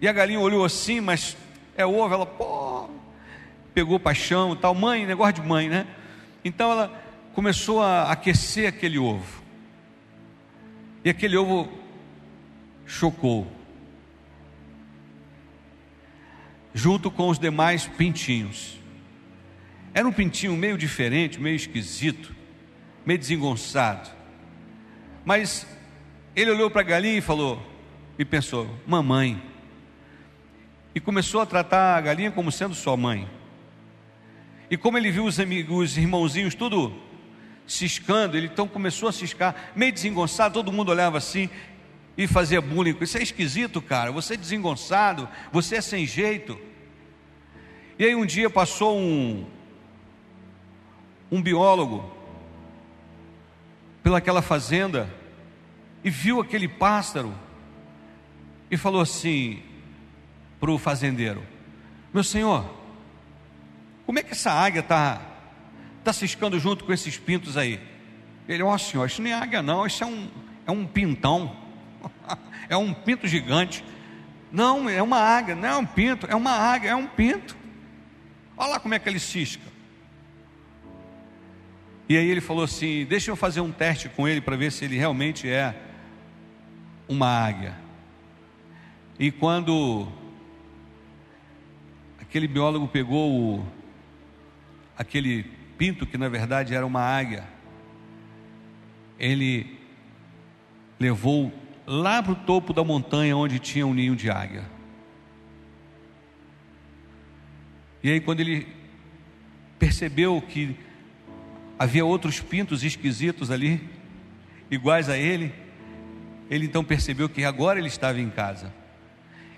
E 0.00 0.08
a 0.08 0.12
galinha 0.12 0.40
olhou 0.40 0.64
assim, 0.64 1.00
mas 1.00 1.36
é 1.76 1.84
ovo, 1.84 2.12
ela, 2.12 2.26
pô, 2.26 2.88
pegou 3.74 4.00
paixão 4.00 4.56
tal, 4.56 4.74
mãe, 4.74 5.06
negócio 5.06 5.34
de 5.34 5.42
mãe, 5.42 5.68
né? 5.68 5.86
Então 6.44 6.70
ela 6.70 7.02
começou 7.34 7.82
a 7.82 8.10
aquecer 8.10 8.68
aquele 8.68 8.98
ovo. 8.98 9.42
E 11.04 11.10
aquele 11.10 11.36
ovo 11.36 11.68
chocou. 12.86 13.46
Junto 16.74 17.10
com 17.10 17.28
os 17.28 17.38
demais 17.38 17.86
pintinhos. 17.86 18.78
Era 19.94 20.06
um 20.06 20.12
pintinho 20.12 20.56
meio 20.56 20.76
diferente, 20.76 21.40
meio 21.40 21.56
esquisito, 21.56 22.34
meio 23.08 23.18
desengonçado. 23.18 24.10
Mas 25.24 25.66
ele 26.36 26.50
olhou 26.50 26.70
para 26.70 26.82
a 26.82 26.84
galinha 26.84 27.16
e 27.16 27.22
falou, 27.22 27.58
e 28.18 28.24
pensou: 28.24 28.68
Mamãe. 28.86 29.42
E 30.94 31.00
começou 31.00 31.40
a 31.40 31.46
tratar 31.46 31.96
a 31.96 32.00
galinha 32.02 32.30
como 32.30 32.52
sendo 32.52 32.74
sua 32.74 32.98
mãe. 32.98 33.26
E 34.70 34.76
como 34.76 34.98
ele 34.98 35.10
viu 35.10 35.24
os, 35.24 35.40
amigos, 35.40 35.92
os 35.92 35.96
irmãozinhos 35.96 36.54
tudo 36.54 36.94
ciscando, 37.66 38.36
ele 38.36 38.46
então 38.46 38.68
começou 38.68 39.08
a 39.08 39.12
ciscar, 39.12 39.72
meio 39.74 39.92
desengonçado, 39.92 40.54
todo 40.54 40.70
mundo 40.70 40.90
olhava 40.90 41.16
assim 41.16 41.48
e 42.16 42.26
fazia 42.26 42.60
bullying. 42.60 42.94
Isso 43.00 43.16
é 43.16 43.22
esquisito, 43.22 43.80
cara. 43.80 44.12
Você 44.12 44.34
é 44.34 44.36
desengonçado, 44.36 45.26
você 45.50 45.76
é 45.76 45.80
sem 45.80 46.04
jeito. 46.04 46.60
E 47.98 48.04
aí 48.04 48.14
um 48.14 48.26
dia 48.26 48.50
passou 48.50 48.98
um 48.98 49.46
um 51.32 51.40
biólogo 51.40 52.17
pelaquela 54.02 54.42
fazenda 54.42 55.08
e 56.02 56.10
viu 56.10 56.40
aquele 56.40 56.68
pássaro 56.68 57.34
e 58.70 58.76
falou 58.76 59.00
assim 59.00 59.62
para 60.60 60.70
o 60.70 60.78
fazendeiro: 60.78 61.42
Meu 62.12 62.24
senhor, 62.24 62.68
como 64.06 64.18
é 64.18 64.22
que 64.22 64.32
essa 64.32 64.52
águia 64.52 64.80
está 64.80 65.20
tá 66.04 66.12
ciscando 66.12 66.58
junto 66.58 66.84
com 66.84 66.92
esses 66.92 67.18
pintos 67.18 67.56
aí? 67.56 67.80
Ele, 68.48 68.62
ó 68.62 68.74
oh, 68.74 68.78
senhor, 68.78 69.06
isso 69.06 69.20
não 69.20 69.30
é 69.30 69.34
águia, 69.34 69.62
não, 69.62 69.86
isso 69.86 70.02
é 70.02 70.06
um, 70.06 70.30
é 70.66 70.70
um 70.70 70.86
pintão, 70.86 71.54
é 72.68 72.76
um 72.76 72.94
pinto 72.94 73.26
gigante. 73.26 73.84
Não, 74.50 74.88
é 74.88 75.02
uma 75.02 75.18
águia, 75.18 75.54
não 75.54 75.68
é 75.68 75.76
um 75.76 75.84
pinto, 75.84 76.26
é 76.26 76.34
uma 76.34 76.52
águia, 76.52 76.90
é 76.90 76.96
um 76.96 77.06
pinto. 77.06 77.54
Olha 78.56 78.70
lá 78.70 78.80
como 78.80 78.94
é 78.94 78.98
que 78.98 79.06
ele 79.06 79.20
cisca. 79.20 79.62
E 82.08 82.16
aí 82.16 82.30
ele 82.30 82.40
falou 82.40 82.64
assim: 82.64 83.04
Deixa 83.04 83.30
eu 83.30 83.36
fazer 83.36 83.60
um 83.60 83.70
teste 83.70 84.08
com 84.08 84.26
ele 84.26 84.40
para 84.40 84.56
ver 84.56 84.72
se 84.72 84.84
ele 84.84 84.96
realmente 84.96 85.48
é 85.48 85.74
uma 87.08 87.26
águia. 87.26 87.76
E 89.18 89.30
quando 89.30 90.08
aquele 92.20 92.48
biólogo 92.48 92.88
pegou 92.88 93.58
o, 93.58 93.66
aquele 94.96 95.44
pinto, 95.76 96.06
que 96.06 96.16
na 96.16 96.28
verdade 96.28 96.74
era 96.74 96.86
uma 96.86 97.00
águia, 97.00 97.44
ele 99.18 99.78
levou 100.98 101.52
lá 101.86 102.22
para 102.22 102.32
o 102.32 102.36
topo 102.36 102.72
da 102.72 102.84
montanha 102.84 103.36
onde 103.36 103.58
tinha 103.58 103.86
um 103.86 103.94
ninho 103.94 104.16
de 104.16 104.30
águia. 104.30 104.64
E 108.02 108.10
aí, 108.10 108.20
quando 108.20 108.40
ele 108.40 108.66
percebeu 109.78 110.40
que 110.40 110.76
havia 111.78 112.04
outros 112.04 112.40
pintos 112.40 112.82
esquisitos 112.82 113.50
ali, 113.50 113.88
iguais 114.70 115.08
a 115.08 115.16
ele. 115.16 115.54
Ele 116.50 116.66
então 116.66 116.82
percebeu 116.82 117.28
que 117.28 117.44
agora 117.44 117.78
ele 117.78 117.88
estava 117.88 118.20
em 118.20 118.30
casa. 118.30 118.74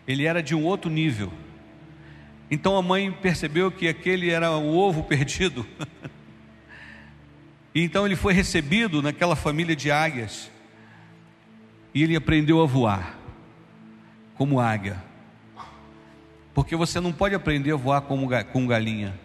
Ele 0.06 0.26
era 0.26 0.42
de 0.42 0.54
um 0.54 0.64
outro 0.64 0.90
nível. 0.90 1.32
Então 2.50 2.76
a 2.76 2.82
mãe 2.82 3.10
percebeu 3.10 3.70
que 3.70 3.88
aquele 3.88 4.28
era 4.28 4.50
o 4.50 4.76
ovo 4.76 5.04
perdido. 5.04 5.66
e 7.74 7.82
então 7.82 8.04
ele 8.04 8.16
foi 8.16 8.34
recebido 8.34 9.00
naquela 9.00 9.36
família 9.36 9.74
de 9.74 9.90
águias. 9.90 10.50
E 11.94 12.02
ele 12.02 12.16
aprendeu 12.16 12.60
a 12.60 12.66
voar 12.66 13.18
como 14.34 14.60
águia. 14.60 15.02
Porque 16.52 16.74
você 16.74 17.00
não 17.00 17.12
pode 17.12 17.34
aprender 17.34 17.72
a 17.72 17.76
voar 17.76 18.02
como, 18.02 18.28
com 18.52 18.66
galinha. 18.66 19.18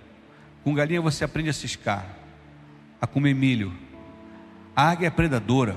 Com 0.63 0.73
galinha 0.73 1.01
você 1.01 1.23
aprende 1.23 1.49
a 1.49 1.53
ciscar 1.53 2.14
a 3.05 3.07
comer 3.07 3.35
milho. 3.35 3.71
A 4.75 4.89
águia 4.89 5.07
é 5.07 5.12
predadora. 5.12 5.75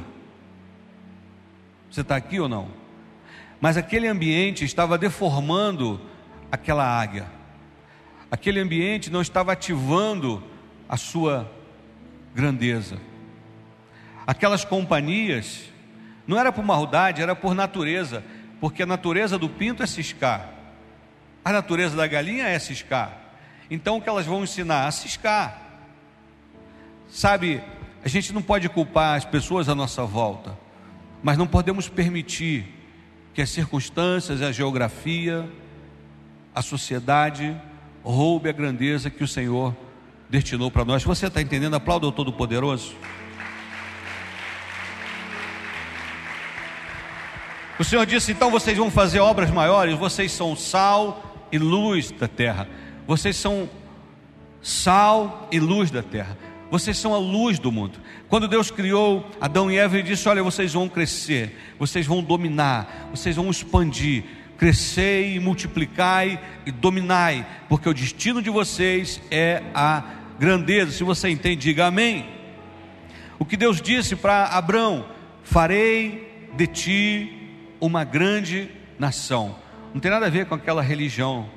Você 1.91 2.01
está 2.01 2.17
aqui 2.17 2.41
ou 2.41 2.49
não? 2.49 2.71
Mas 3.61 3.77
aquele 3.77 4.09
ambiente 4.09 4.65
estava 4.65 4.97
deformando 4.97 6.01
aquela 6.51 6.85
águia. 6.85 7.27
Aquele 8.31 8.59
ambiente 8.59 9.11
não 9.11 9.21
estava 9.21 9.53
ativando 9.53 10.43
a 10.89 10.97
sua 10.97 11.51
grandeza. 12.35 12.99
Aquelas 14.27 14.65
companhias 14.65 15.65
não 16.27 16.39
era 16.39 16.51
por 16.51 16.65
maldade, 16.65 17.21
era 17.21 17.37
por 17.37 17.55
natureza, 17.55 18.25
porque 18.59 18.83
a 18.83 18.87
natureza 18.87 19.39
do 19.39 19.51
pinto 19.51 19.83
é 19.83 19.87
ciscar. 19.87 20.49
A 21.45 21.53
natureza 21.53 21.95
da 21.95 22.07
galinha 22.07 22.47
é 22.47 22.59
ciscar. 22.59 23.13
Então 23.71 23.99
o 23.99 24.01
que 24.01 24.09
elas 24.09 24.25
vão 24.25 24.45
ensinar? 24.45 24.87
A 24.87 24.91
ciscar. 24.91 25.68
Sabe, 27.09 27.63
a 28.05 28.09
gente 28.09 28.33
não 28.33 28.43
pode 28.43 28.69
culpar 28.69 29.17
as 29.17 29.25
pessoas 29.25 29.69
à 29.69 29.75
nossa 29.75 30.05
volta, 30.05 30.57
mas 31.23 31.37
não 31.37 31.47
podemos 31.47 31.89
permitir 31.89 32.67
que 33.35 33.43
as 33.43 33.51
circunstâncias, 33.51 34.43
a 34.43 34.53
geografia, 34.53 35.49
a 36.55 36.63
sociedade 36.63 37.57
roube 38.03 38.49
a 38.49 38.53
grandeza 38.53 39.11
que 39.11 39.25
o 39.25 39.29
Senhor 39.29 39.75
destinou 40.29 40.71
para 40.71 40.85
nós. 40.85 41.03
Você 41.05 41.27
está 41.27 41.41
entendendo? 41.41 41.75
Aplauda 41.75 42.07
o 42.07 42.13
Todo-Poderoso. 42.13 42.95
O 47.79 47.85
Senhor 47.85 48.05
disse: 48.05 48.33
então 48.33 48.51
vocês 48.51 48.77
vão 48.77 48.91
fazer 48.91 49.21
obras 49.21 49.51
maiores, 49.51 49.97
vocês 49.97 50.33
são 50.33 50.57
sal 50.57 51.47
e 51.53 51.59
luz 51.59 52.11
da 52.11 52.27
terra. 52.27 52.69
Vocês 53.07 53.37
são 53.37 53.69
sal 54.61 55.49
e 55.51 55.61
luz 55.61 55.91
da 55.91 56.03
terra. 56.03 56.37
Vocês 56.71 56.99
são 56.99 57.15
a 57.15 57.19
luz 57.19 57.59
do 57.59 57.73
mundo. 57.73 57.99
Quando 58.29 58.47
Deus 58.47 58.71
criou 58.71 59.29
Adão 59.41 59.71
e 59.71 59.77
Eva, 59.79 59.97
Ele 59.99 60.09
disse: 60.09 60.29
Olha, 60.29 60.43
vocês 60.43 60.73
vão 60.73 60.89
crescer, 60.89 61.57
vocês 61.79 62.07
vão 62.07 62.23
dominar, 62.23 63.09
vocês 63.11 63.37
vão 63.37 63.51
expandir, 63.51 64.25
crescei 64.59 65.39
multiplicai 65.41 66.39
e 66.67 66.73
dominai, 66.73 67.47
porque 67.69 67.89
o 67.89 67.95
destino 67.95 68.43
de 68.43 68.51
vocês 68.51 69.21
é 69.31 69.63
a 69.75 70.03
grandeza. 70.39 70.93
Se 70.93 71.05
você 71.05 71.29
entende, 71.29 71.63
diga 71.63 71.87
amém. 71.87 72.27
O 73.39 73.45
que 73.45 73.57
Deus 73.57 73.81
disse 73.81 74.15
para 74.17 74.45
Abraão: 74.47 75.07
farei 75.43 76.51
de 76.57 76.67
ti 76.67 77.51
uma 77.81 78.05
grande 78.05 78.71
nação. 78.99 79.57
Não 79.95 80.01
tem 80.01 80.11
nada 80.11 80.27
a 80.27 80.31
ver 80.31 80.47
com 80.47 80.55
aquela 80.55 80.83
religião, 80.83 81.49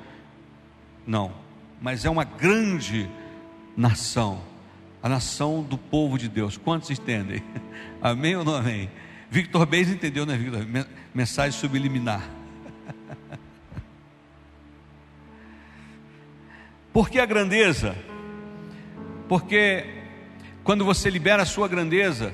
não, 1.06 1.32
mas 1.80 2.04
é 2.04 2.10
uma 2.10 2.24
grande 2.24 3.08
nação, 3.76 4.40
a 5.02 5.08
nação 5.08 5.62
do 5.62 5.76
povo 5.76 6.16
de 6.16 6.28
Deus. 6.28 6.56
Quantos 6.56 6.90
entendem? 6.90 7.42
Amém 8.00 8.36
ou 8.36 8.44
não 8.44 8.54
amém? 8.54 8.88
Victor 9.30 9.66
Beis 9.66 9.88
entendeu, 9.90 10.24
né, 10.24 10.36
Victor? 10.36 10.64
Mensagem 11.14 11.58
subliminar. 11.58 12.22
Por 16.92 17.08
que 17.08 17.18
a 17.18 17.26
grandeza? 17.26 17.96
Porque 19.28 19.84
quando 20.62 20.84
você 20.84 21.08
libera 21.10 21.42
a 21.42 21.46
sua 21.46 21.66
grandeza, 21.66 22.32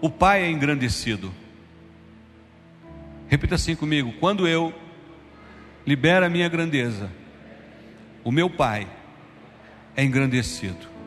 o 0.00 0.10
Pai 0.10 0.44
é 0.44 0.50
engrandecido. 0.50 1.32
Repita 3.28 3.56
assim 3.56 3.74
comigo: 3.74 4.12
quando 4.20 4.46
eu 4.46 4.72
libero 5.86 6.26
a 6.26 6.28
minha 6.28 6.48
grandeza, 6.48 7.10
o 8.22 8.30
meu 8.30 8.50
Pai 8.50 8.86
é 9.96 10.04
engrandecido. 10.04 10.97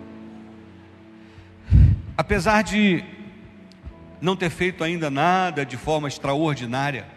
Apesar 2.22 2.62
de 2.62 3.04
não 4.22 4.36
ter 4.36 4.51
feito 4.51 4.84
ainda 4.84 5.10
nada 5.10 5.66
de 5.66 5.75
forma 5.75 6.08
extraordinária, 6.08 7.08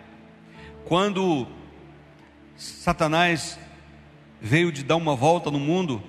quando 0.86 1.46
Satanás 2.56 3.58
veio 4.40 4.72
de 4.72 4.82
dar 4.82 4.96
uma 4.96 5.14
volta 5.14 5.50
no 5.50 5.60
mundo, 5.60 6.02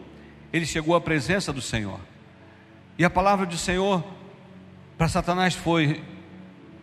ele 0.53 0.65
chegou 0.65 0.95
à 0.95 1.01
presença 1.01 1.51
do 1.51 1.61
Senhor. 1.61 1.99
E 2.97 3.03
a 3.03 3.09
palavra 3.09 3.45
do 3.45 3.57
Senhor 3.57 4.01
para 4.97 5.09
Satanás 5.09 5.53
foi, 5.53 6.01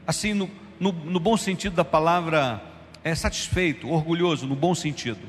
assim, 0.06 0.34
no, 0.34 0.50
no, 0.78 0.92
no 0.92 1.18
bom 1.18 1.38
sentido 1.38 1.76
da 1.76 1.84
palavra, 1.84 2.62
é 3.02 3.14
satisfeito, 3.14 3.88
orgulhoso, 3.88 4.46
no 4.46 4.54
bom 4.54 4.74
sentido. 4.74 5.26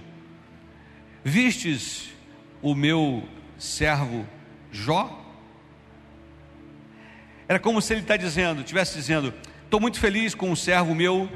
Vistes 1.24 2.10
o 2.62 2.76
meu 2.76 3.24
servo 3.58 4.28
Jó? 4.70 5.23
Era 7.48 7.60
como 7.60 7.82
se 7.82 7.94
ele 7.94 8.02
está 8.02 8.16
dizendo, 8.16 8.62
estivesse 8.62 8.96
dizendo, 8.96 9.34
estou 9.64 9.80
muito 9.80 10.00
feliz 10.00 10.34
com 10.34 10.52
o 10.52 10.56
servo 10.56 10.96
meu, 10.96 11.30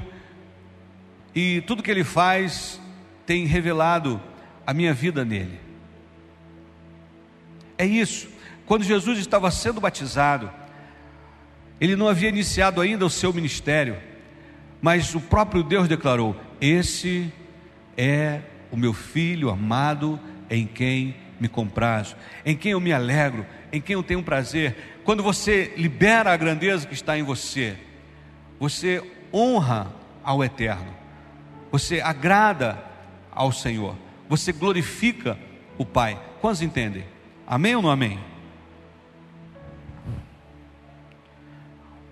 e 1.36 1.62
tudo 1.62 1.84
que 1.84 1.92
ele 1.92 2.04
faz 2.04 2.82
tem 3.26 3.46
revelado 3.46 4.22
a 4.66 4.74
minha 4.74 4.94
vida 4.94 5.24
nele. 5.24 5.60
É 7.78 7.86
isso. 7.86 8.28
Quando 8.66 8.84
Jesus 8.84 9.20
estava 9.20 9.52
sendo 9.52 9.80
batizado, 9.80 10.52
ele 11.80 11.96
não 11.96 12.08
havia 12.08 12.30
iniciado 12.30 12.82
ainda 12.82 13.06
o 13.06 13.10
seu 13.10 13.32
ministério, 13.32 13.98
mas 14.82 15.14
o 15.14 15.22
próprio 15.22 15.64
Deus 15.64 15.88
declarou: 15.88 16.36
Esse 16.60 17.32
é 17.96 18.42
o 18.72 18.78
meu 18.78 18.94
filho 18.94 19.50
amado, 19.50 20.20
em 20.50 20.66
quem 20.66 21.16
me 21.40 21.48
comprazo, 21.48 22.16
em 22.46 22.56
quem 22.56 22.72
eu 22.72 22.80
me 22.80 22.92
alegro, 22.92 23.46
em 23.72 23.80
quem 23.80 23.94
eu 23.94 24.04
tenho 24.04 24.24
prazer. 24.24 24.76
Quando 25.08 25.24
você 25.24 25.74
libera 25.78 26.34
a 26.34 26.36
grandeza 26.36 26.86
que 26.86 26.94
está 26.94 27.18
em 27.18 27.24
você, 27.24 27.78
você 28.60 29.02
honra 29.34 29.96
ao 30.22 30.44
Eterno, 30.44 30.94
você 31.72 32.02
agrada 32.02 32.84
ao 33.32 33.54
Senhor, 33.54 33.96
você 34.28 34.52
glorifica 34.52 35.40
o 35.78 35.86
Pai. 35.86 36.22
Quantos 36.42 36.62
entendem? 36.62 37.06
Amém 37.48 37.74
ou 37.74 37.82
não 37.82 37.90
amém? 37.90 38.20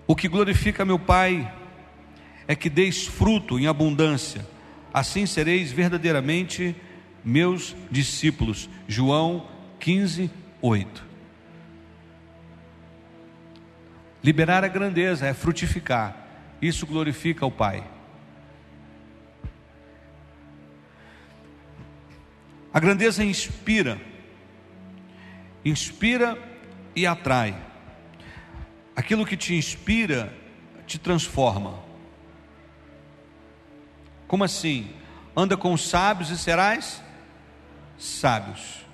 O 0.06 0.16
que 0.16 0.26
glorifica 0.26 0.82
meu 0.82 0.98
Pai 0.98 1.52
é 2.48 2.56
que 2.56 2.70
deis 2.70 3.06
fruto 3.06 3.58
em 3.58 3.66
abundância, 3.66 4.48
assim 4.90 5.26
sereis 5.26 5.70
verdadeiramente 5.70 6.74
meus 7.22 7.76
discípulos. 7.90 8.70
João 8.88 9.46
15, 9.80 10.30
8. 10.62 11.05
Liberar 14.26 14.64
a 14.64 14.68
grandeza 14.68 15.24
é 15.24 15.32
frutificar, 15.32 16.16
isso 16.60 16.84
glorifica 16.84 17.46
o 17.46 17.50
Pai. 17.50 17.88
A 22.74 22.80
grandeza 22.80 23.22
inspira, 23.22 24.00
inspira 25.64 26.36
e 26.96 27.06
atrai. 27.06 27.56
Aquilo 28.96 29.24
que 29.24 29.36
te 29.36 29.54
inspira 29.54 30.34
te 30.88 30.98
transforma. 30.98 31.78
Como 34.26 34.42
assim? 34.42 34.90
Anda 35.36 35.56
com 35.56 35.72
os 35.72 35.88
sábios 35.88 36.30
e 36.30 36.36
serás 36.36 37.00
sábios. 37.96 38.84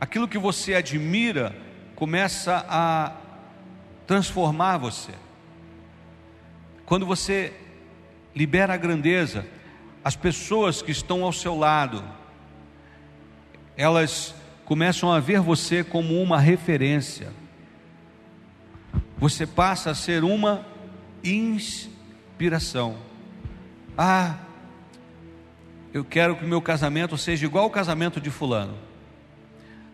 Aquilo 0.00 0.28
que 0.28 0.38
você 0.38 0.76
admira 0.76 1.56
começa 1.96 2.64
a 2.68 3.23
transformar 4.06 4.78
você. 4.78 5.12
Quando 6.84 7.06
você 7.06 7.52
libera 8.34 8.74
a 8.74 8.76
grandeza, 8.76 9.46
as 10.04 10.16
pessoas 10.16 10.82
que 10.82 10.90
estão 10.90 11.24
ao 11.24 11.32
seu 11.32 11.56
lado, 11.56 12.04
elas 13.76 14.34
começam 14.64 15.12
a 15.12 15.20
ver 15.20 15.40
você 15.40 15.82
como 15.82 16.20
uma 16.20 16.38
referência 16.38 17.32
você 19.24 19.46
passa 19.46 19.90
a 19.90 19.94
ser 19.94 20.22
uma 20.22 20.66
inspiração. 21.22 22.98
Ah, 23.96 24.36
eu 25.94 26.04
quero 26.04 26.36
que 26.36 26.44
o 26.44 26.48
meu 26.48 26.60
casamento 26.60 27.16
seja 27.16 27.46
igual 27.46 27.64
ao 27.64 27.70
casamento 27.70 28.20
de 28.20 28.30
Fulano. 28.30 28.76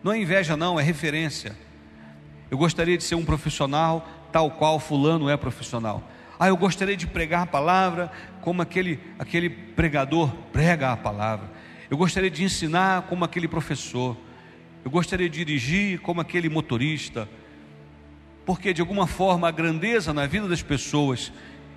Não 0.03 0.11
é 0.11 0.19
inveja, 0.19 0.57
não, 0.57 0.79
é 0.79 0.83
referência. 0.83 1.55
Eu 2.51 2.57
gostaria 2.57 2.97
de 2.97 3.03
ser 3.03 3.15
um 3.15 3.25
profissional 3.25 4.07
tal 4.31 4.51
qual 4.51 4.79
Fulano 4.79 5.29
é 5.29 5.35
profissional. 5.35 6.03
Ah, 6.39 6.49
eu 6.49 6.57
gostaria 6.57 6.95
de 6.95 7.07
pregar 7.07 7.43
a 7.43 7.47
palavra 7.47 8.11
como 8.41 8.61
aquele, 8.61 8.99
aquele 9.17 9.49
pregador 9.49 10.29
prega 10.51 10.91
a 10.91 10.97
palavra. 10.97 11.49
Eu 11.89 11.97
gostaria 11.97 12.29
de 12.29 12.43
ensinar 12.43 13.03
como 13.03 13.25
aquele 13.25 13.47
professor. 13.47 14.15
Eu 14.85 14.91
gostaria 14.91 15.29
de 15.29 15.43
dirigir 15.43 15.99
como 16.01 16.21
aquele 16.21 16.49
motorista 16.49 17.27
porque 18.45 18.73
de 18.73 18.81
alguma 18.81 19.07
forma 19.07 19.47
a 19.47 19.51
grandeza 19.51 20.13
na 20.13 20.25
vida 20.25 20.47
das 20.47 20.61
pessoas 20.61 21.31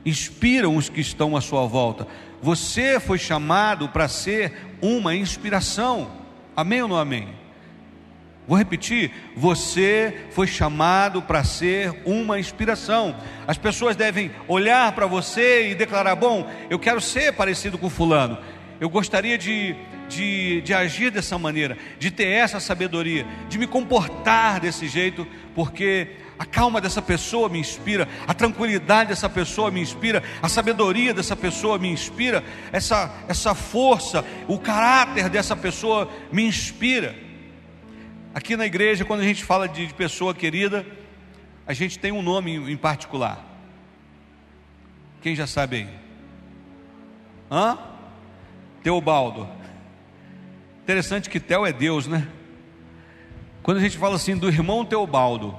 inspira 0.05 0.69
os 0.69 0.89
que 0.89 1.01
estão 1.01 1.37
à 1.37 1.41
sua 1.41 1.67
volta. 1.67 2.07
Você 2.43 2.99
foi 2.99 3.19
chamado 3.19 3.89
para 3.89 4.09
ser 4.09 4.53
uma 4.83 5.15
inspiração. 5.15 6.11
Amém 6.57 6.83
ou 6.83 6.89
não 6.89 6.97
amém? 6.97 7.29
Vou 8.47 8.59
repetir: 8.59 9.11
você 9.35 10.27
foi 10.31 10.47
chamado 10.47 11.23
para 11.23 11.43
ser 11.45 12.03
uma 12.05 12.39
inspiração. 12.39 13.17
As 13.47 13.57
pessoas 13.57 13.97
devem 13.97 14.31
olhar 14.47 14.93
para 14.93 15.07
você 15.07 15.71
e 15.71 15.75
declarar: 15.75 16.15
bom, 16.15 16.51
eu 16.69 16.79
quero 16.79 17.01
ser 17.01 17.33
parecido 17.33 17.79
com 17.79 17.89
Fulano. 17.89 18.39
Eu 18.81 18.91
gostaria 18.91 19.39
de, 19.39 19.75
de, 20.09 20.61
de 20.63 20.75
agir 20.75 21.11
dessa 21.11 21.39
maneira, 21.39 21.79
de 21.99 22.11
ter 22.11 22.27
essa 22.27 22.61
sabedoria, 22.61 23.27
de 23.49 23.57
me 23.57 23.67
comportar 23.67 24.61
desse 24.61 24.89
jeito, 24.89 25.27
porque 25.55 26.09
a 26.39 26.45
calma 26.45 26.81
dessa 26.81 27.01
pessoa 27.01 27.49
me 27.49 27.59
inspira, 27.59 28.09
a 28.27 28.35
tranquilidade 28.35 29.11
dessa 29.11 29.29
pessoa 29.29 29.71
me 29.71 29.81
inspira, 29.81 30.23
a 30.43 30.49
sabedoria 30.49 31.15
dessa 31.15 31.37
pessoa 31.37 31.79
me 31.79 31.89
inspira, 31.89 32.43
essa, 32.73 33.15
essa 33.29 33.55
força, 33.55 34.25
o 34.49 34.59
caráter 34.59 35.29
dessa 35.29 35.57
pessoa 35.57 36.11
me 36.33 36.45
inspira. 36.45 37.24
Aqui 38.35 38.57
na 38.57 38.67
igreja, 38.67 39.05
quando 39.05 39.21
a 39.21 39.25
gente 39.25 39.45
fala 39.45 39.69
de, 39.69 39.87
de 39.87 39.95
pessoa 39.95 40.35
querida, 40.35 40.85
a 41.65 41.73
gente 41.73 42.01
tem 42.01 42.11
um 42.11 42.21
nome 42.21 42.57
em 42.57 42.77
particular. 42.77 43.43
Quem 45.23 45.37
já 45.37 45.47
sabe 45.47 45.77
aí? 45.77 45.89
Hã? 47.49 47.79
Teobaldo. 48.83 49.49
Interessante 50.83 51.31
que 51.31 51.39
Teo 51.39 51.65
é 51.65 51.73
Deus, 51.73 52.09
né? 52.09 52.27
Quando 53.63 53.79
a 53.79 53.81
gente 53.81 53.97
fala 53.97 54.17
assim 54.17 54.37
do 54.37 54.49
irmão 54.49 54.85
Teobaldo, 54.85 55.57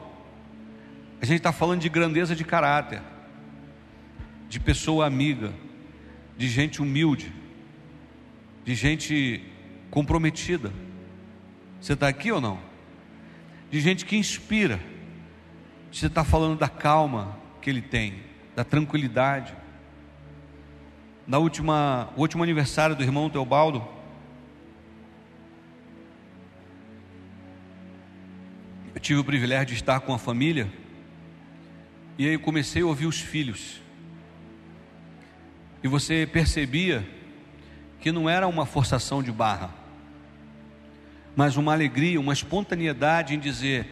a 1.21 1.25
gente 1.25 1.38
está 1.38 1.53
falando 1.53 1.79
de 1.79 1.88
grandeza 1.88 2.35
de 2.35 2.43
caráter, 2.43 3.01
de 4.49 4.59
pessoa 4.59 5.07
amiga, 5.07 5.53
de 6.38 6.49
gente 6.49 6.81
humilde, 6.81 7.33
de 8.65 8.75
gente 8.75 9.41
comprometida. 9.89 10.73
Você 11.79 11.93
está 11.93 12.07
aqui 12.07 12.31
ou 12.31 12.41
não? 12.41 12.59
De 13.69 13.79
gente 13.79 14.05
que 14.05 14.17
inspira. 14.17 14.79
Você 15.91 16.07
está 16.07 16.23
falando 16.23 16.59
da 16.59 16.67
calma 16.67 17.38
que 17.61 17.69
ele 17.69 17.81
tem, 17.81 18.21
da 18.55 18.63
tranquilidade. 18.63 19.53
na 21.27 21.38
última, 21.39 22.09
último 22.15 22.43
aniversário 22.43 22.95
do 22.95 23.01
irmão 23.01 23.29
Teobaldo, 23.29 23.85
eu 28.93 28.99
tive 28.99 29.19
o 29.19 29.23
privilégio 29.23 29.67
de 29.67 29.73
estar 29.73 29.99
com 30.01 30.13
a 30.13 30.19
família, 30.19 30.71
e 32.17 32.27
aí 32.27 32.38
comecei 32.38 32.81
a 32.81 32.85
ouvir 32.85 33.07
os 33.07 33.19
filhos, 33.19 33.81
e 35.83 35.88
você 35.88 36.27
percebia 36.31 37.07
que 37.99 38.11
não 38.11 38.29
era 38.29 38.47
uma 38.47 38.65
forçação 38.65 39.23
de 39.23 39.31
barra, 39.31 39.73
mas 41.35 41.57
uma 41.57 41.73
alegria, 41.73 42.19
uma 42.19 42.33
espontaneidade 42.33 43.35
em 43.35 43.39
dizer: 43.39 43.87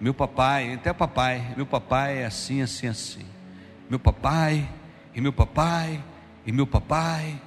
meu 0.00 0.12
papai, 0.12 0.74
até 0.74 0.92
papai, 0.92 1.54
meu 1.56 1.64
papai 1.64 2.18
é 2.18 2.26
assim, 2.26 2.60
assim, 2.60 2.86
assim. 2.86 3.24
Meu 3.88 3.98
papai, 3.98 4.68
e 5.14 5.20
meu 5.20 5.32
papai, 5.32 6.02
e 6.44 6.52
meu 6.52 6.66
papai. 6.66 7.40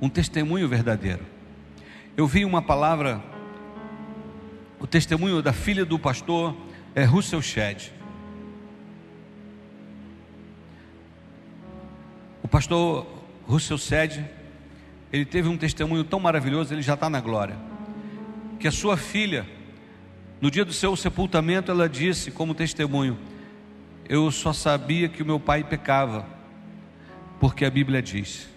Um 0.00 0.08
testemunho 0.08 0.68
verdadeiro. 0.68 1.24
Eu 2.16 2.26
vi 2.26 2.44
uma 2.44 2.60
palavra, 2.60 3.22
o 4.78 4.86
testemunho 4.86 5.40
da 5.40 5.52
filha 5.52 5.84
do 5.84 5.98
pastor 5.98 6.56
é 6.94 7.04
Russell 7.04 7.40
Shedd. 7.40 7.92
O 12.42 12.48
pastor 12.48 13.06
Russell 13.46 13.78
Shedd, 13.78 14.24
ele 15.12 15.24
teve 15.24 15.48
um 15.48 15.56
testemunho 15.56 16.04
tão 16.04 16.20
maravilhoso, 16.20 16.74
ele 16.74 16.82
já 16.82 16.94
está 16.94 17.08
na 17.08 17.20
glória. 17.20 17.56
Que 18.58 18.68
a 18.68 18.72
sua 18.72 18.96
filha, 18.96 19.46
no 20.40 20.50
dia 20.50 20.64
do 20.64 20.72
seu 20.72 20.94
sepultamento, 20.96 21.70
ela 21.70 21.88
disse 21.88 22.30
como 22.30 22.54
testemunho: 22.54 23.18
eu 24.08 24.30
só 24.30 24.52
sabia 24.52 25.08
que 25.08 25.22
o 25.22 25.26
meu 25.26 25.38
pai 25.38 25.62
pecava, 25.62 26.26
porque 27.38 27.64
a 27.64 27.70
Bíblia 27.70 28.00
diz. 28.00 28.48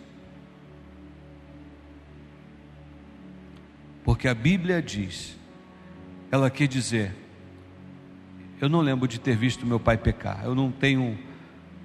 Porque 4.04 4.28
a 4.28 4.34
Bíblia 4.34 4.82
diz. 4.82 5.38
Ela 6.32 6.50
quer 6.50 6.68
dizer: 6.68 7.14
eu 8.62 8.70
não 8.70 8.80
lembro 8.80 9.08
de 9.08 9.20
ter 9.20 9.36
visto 9.36 9.66
meu 9.66 9.80
pai 9.80 9.98
pecar, 9.98 10.42
eu 10.46 10.56
não 10.56 10.72
tenho 10.72 11.18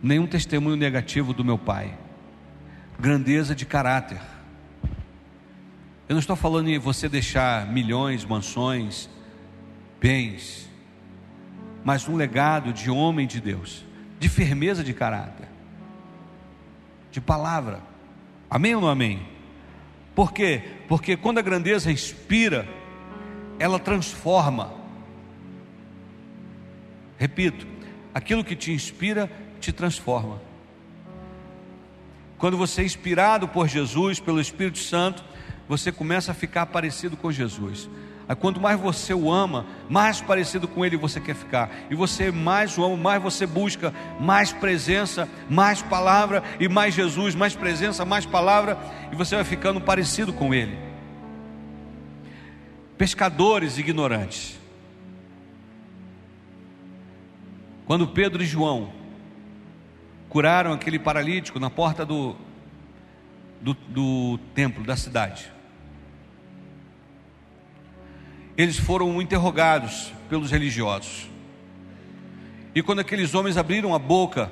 nenhum 0.02 0.26
testemunho 0.26 0.76
negativo 0.76 1.33
do 1.33 1.44
meu 1.44 1.59
pai. 1.59 1.96
Grandeza 3.00 3.55
de 3.55 3.66
caráter. 3.66 4.20
Eu 6.08 6.14
não 6.14 6.20
estou 6.20 6.36
falando 6.36 6.68
em 6.68 6.78
você 6.78 7.08
deixar 7.08 7.66
milhões, 7.66 8.24
mansões, 8.24 9.08
bens 10.00 10.66
mas 11.86 12.08
um 12.08 12.16
legado 12.16 12.72
de 12.72 12.90
homem 12.90 13.28
de 13.28 13.40
Deus, 13.40 13.84
de 14.18 14.28
firmeza 14.28 14.82
de 14.82 14.92
caráter, 14.92 15.46
de 17.12 17.20
palavra. 17.20 17.80
Amém 18.50 18.74
ou 18.74 18.80
não 18.80 18.88
amém? 18.88 19.24
Por 20.12 20.32
quê? 20.32 20.64
Porque 20.88 21.16
quando 21.16 21.38
a 21.38 21.42
grandeza 21.42 21.92
inspira, 21.92 22.66
ela 23.56 23.78
transforma. 23.78 24.74
Repito, 27.16 27.64
aquilo 28.12 28.42
que 28.42 28.56
te 28.56 28.72
inspira 28.72 29.30
te 29.60 29.70
transforma. 29.70 30.42
Quando 32.36 32.56
você 32.56 32.82
é 32.82 32.84
inspirado 32.84 33.46
por 33.46 33.68
Jesus, 33.68 34.18
pelo 34.18 34.40
Espírito 34.40 34.78
Santo, 34.80 35.24
você 35.68 35.90
começa 35.90 36.33
a 36.33 36.35
ficar 36.35 36.66
parecido 36.66 37.16
com 37.16 37.31
Jesus. 37.31 37.88
Quanto 38.35 38.61
mais 38.61 38.81
você 38.81 39.14
o 39.14 39.31
ama, 39.31 39.66
mais 39.88 40.20
parecido 40.20 40.66
com 40.66 40.85
ele 40.85 40.96
você 40.96 41.20
quer 41.20 41.37
ficar. 41.37 41.70
E 41.88 41.94
você 41.94 42.33
mais 42.33 42.76
o 42.76 42.85
ama, 42.85 42.96
mais 42.96 43.22
você 43.22 43.46
busca 43.46 43.94
mais 44.18 44.52
presença, 44.52 45.29
mais 45.48 45.81
palavra 45.81 46.42
e 46.59 46.68
mais 46.68 46.92
Jesus, 46.94 47.37
mais 47.37 47.55
presença, 47.55 48.05
mais 48.05 48.26
palavra, 48.26 48.76
e 49.12 49.16
você 49.16 49.37
vai 49.37 49.44
ficando 49.44 49.81
parecido 49.81 50.33
com 50.33 50.52
ele. 50.52 50.76
Pescadores 52.98 53.79
ignorantes. 53.79 54.59
Quando 57.87 58.09
Pedro 58.09 58.42
e 58.42 58.46
João 58.46 58.90
curaram 60.29 60.72
aquele 60.72 60.98
paralítico 60.98 61.61
na 61.61 61.70
porta 61.70 62.05
do, 62.05 62.35
do, 63.61 63.74
do 63.74 64.38
templo 64.52 64.83
da 64.83 64.96
cidade 64.96 65.55
eles 68.56 68.78
foram 68.78 69.20
interrogados 69.20 70.12
pelos 70.28 70.50
religiosos. 70.50 71.28
E 72.74 72.82
quando 72.82 73.00
aqueles 73.00 73.34
homens 73.34 73.56
abriram 73.56 73.94
a 73.94 73.98
boca 73.98 74.50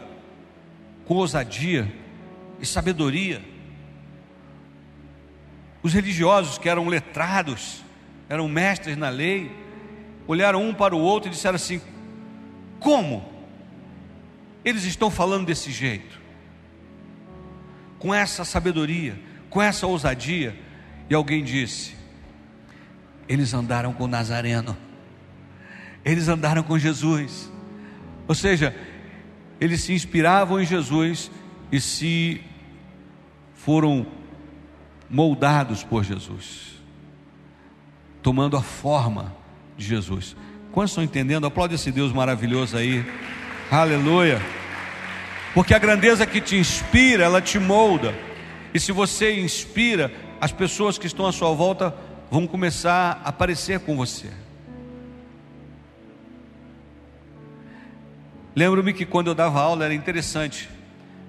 com 1.06 1.14
ousadia 1.14 1.92
e 2.60 2.66
sabedoria, 2.66 3.42
os 5.82 5.92
religiosos 5.92 6.58
que 6.58 6.68
eram 6.68 6.88
letrados, 6.88 7.82
eram 8.28 8.48
mestres 8.48 8.96
na 8.96 9.08
lei, 9.08 9.50
olharam 10.26 10.66
um 10.66 10.72
para 10.72 10.94
o 10.94 11.00
outro 11.00 11.28
e 11.28 11.32
disseram 11.32 11.56
assim: 11.56 11.80
Como 12.80 13.24
eles 14.64 14.84
estão 14.84 15.10
falando 15.10 15.46
desse 15.46 15.70
jeito? 15.70 16.20
Com 17.98 18.14
essa 18.14 18.44
sabedoria, 18.44 19.18
com 19.50 19.60
essa 19.60 19.86
ousadia? 19.86 20.58
E 21.08 21.14
alguém 21.14 21.44
disse: 21.44 21.94
eles 23.28 23.54
andaram 23.54 23.92
com 23.92 24.06
Nazareno, 24.06 24.76
eles 26.04 26.28
andaram 26.28 26.62
com 26.62 26.78
Jesus, 26.78 27.50
ou 28.28 28.34
seja, 28.34 28.74
eles 29.60 29.82
se 29.82 29.92
inspiravam 29.92 30.60
em 30.60 30.66
Jesus 30.66 31.30
e 31.70 31.80
se 31.80 32.40
foram 33.54 34.06
moldados 35.08 35.82
por 35.82 36.04
Jesus, 36.04 36.82
tomando 38.22 38.56
a 38.56 38.62
forma 38.62 39.34
de 39.76 39.86
Jesus. 39.86 40.36
Quantos 40.72 40.90
estão 40.90 41.04
entendendo? 41.04 41.46
Aplaude 41.46 41.76
esse 41.76 41.92
Deus 41.92 42.12
maravilhoso 42.12 42.76
aí, 42.76 43.04
aleluia. 43.70 44.40
Porque 45.54 45.72
a 45.72 45.78
grandeza 45.78 46.26
que 46.26 46.40
te 46.40 46.56
inspira, 46.56 47.24
ela 47.24 47.40
te 47.40 47.60
molda. 47.60 48.12
E 48.74 48.80
se 48.80 48.90
você 48.90 49.40
inspira, 49.40 50.12
as 50.40 50.50
pessoas 50.50 50.98
que 50.98 51.06
estão 51.06 51.26
à 51.26 51.32
sua 51.32 51.54
volta 51.54 51.96
vão 52.30 52.46
começar 52.46 53.20
a 53.24 53.28
aparecer 53.28 53.80
com 53.80 53.96
você. 53.96 54.30
Lembro-me 58.56 58.92
que 58.92 59.04
quando 59.04 59.28
eu 59.28 59.34
dava 59.34 59.60
aula 59.60 59.84
era 59.84 59.94
interessante. 59.94 60.68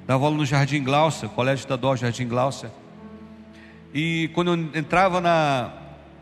Dava 0.06 0.26
aula 0.26 0.38
no 0.38 0.46
Jardim 0.46 0.84
Glaucia, 0.84 1.28
Colégio 1.28 1.64
Estadual 1.64 1.98
Jardim 1.98 2.28
Glaucia. 2.28 2.72
E 3.94 4.30
quando 4.34 4.54
eu 4.54 4.80
entrava 4.80 5.20
na, 5.20 5.72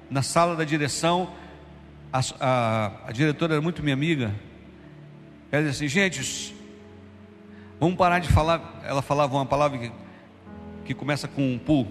na 0.09 0.21
sala 0.21 0.55
da 0.55 0.63
direção, 0.63 1.29
a, 2.11 2.21
a, 2.39 2.91
a 3.07 3.11
diretora 3.11 3.55
era 3.55 3.61
muito 3.61 3.83
minha 3.83 3.93
amiga. 3.93 4.33
Ela 5.51 5.63
dizia 5.63 5.87
assim: 5.87 5.87
gente, 5.87 6.55
vamos 7.79 7.97
parar 7.97 8.19
de 8.19 8.29
falar. 8.29 8.81
Ela 8.85 9.01
falava 9.01 9.35
uma 9.35 9.45
palavra 9.45 9.77
que, 9.77 9.91
que 10.85 10.93
começa 10.93 11.27
com 11.27 11.53
um 11.53 11.57
pu 11.57 11.85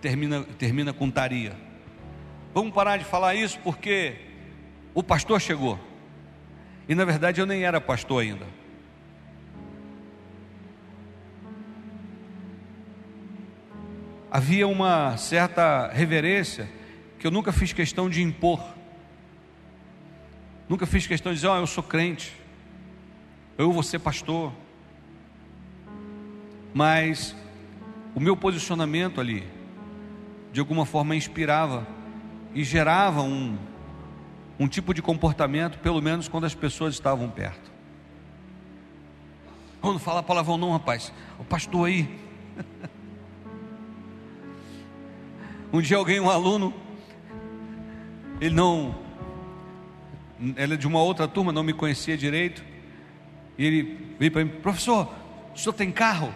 termina, 0.00 0.42
termina 0.58 0.92
com 0.92 1.10
taria. 1.10 1.56
Vamos 2.54 2.72
parar 2.72 2.96
de 2.96 3.04
falar 3.04 3.34
isso 3.34 3.58
porque 3.60 4.16
o 4.94 5.02
pastor 5.02 5.40
chegou. 5.40 5.78
E 6.88 6.94
na 6.94 7.04
verdade 7.04 7.40
eu 7.40 7.46
nem 7.46 7.64
era 7.64 7.80
pastor 7.80 8.22
ainda. 8.22 8.46
Havia 14.30 14.68
uma 14.68 15.16
certa 15.16 15.88
reverência 15.88 16.68
que 17.18 17.26
eu 17.26 17.30
nunca 17.30 17.50
fiz 17.52 17.72
questão 17.72 18.10
de 18.10 18.22
impor. 18.22 18.62
Nunca 20.68 20.86
fiz 20.86 21.06
questão 21.06 21.32
de 21.32 21.36
dizer, 21.36 21.48
ó, 21.48 21.56
oh, 21.56 21.60
eu 21.60 21.66
sou 21.66 21.82
crente. 21.82 22.36
Eu 23.56 23.72
vou 23.72 23.82
ser 23.82 23.98
pastor. 23.98 24.52
Mas 26.74 27.34
o 28.14 28.20
meu 28.20 28.36
posicionamento 28.36 29.20
ali, 29.20 29.46
de 30.52 30.60
alguma 30.60 30.86
forma, 30.86 31.14
inspirava 31.14 31.86
e 32.54 32.64
gerava 32.64 33.22
um, 33.22 33.56
um 34.58 34.66
tipo 34.66 34.92
de 34.92 35.02
comportamento, 35.02 35.78
pelo 35.78 36.00
menos 36.00 36.28
quando 36.28 36.44
as 36.44 36.54
pessoas 36.54 36.94
estavam 36.94 37.28
perto. 37.28 37.70
Quando 39.80 39.98
fala 39.98 40.22
palavrão, 40.22 40.56
não, 40.56 40.72
rapaz, 40.72 41.12
o 41.38 41.44
pastor 41.44 41.86
aí. 41.86 42.18
um 45.72 45.80
dia 45.80 45.96
alguém, 45.96 46.18
um 46.18 46.30
aluno, 46.30 46.74
ele 48.40 48.54
não, 48.54 48.96
ele 50.56 50.74
é 50.74 50.76
de 50.76 50.86
uma 50.86 51.00
outra 51.00 51.28
turma, 51.28 51.52
não 51.52 51.62
me 51.62 51.72
conhecia 51.72 52.16
direito, 52.16 52.64
e 53.56 53.64
ele 53.64 54.16
veio 54.18 54.32
para 54.32 54.44
mim, 54.44 54.50
professor, 54.50 55.08
o 55.54 55.58
senhor 55.58 55.72
tem 55.74 55.92
carro? 55.92 56.34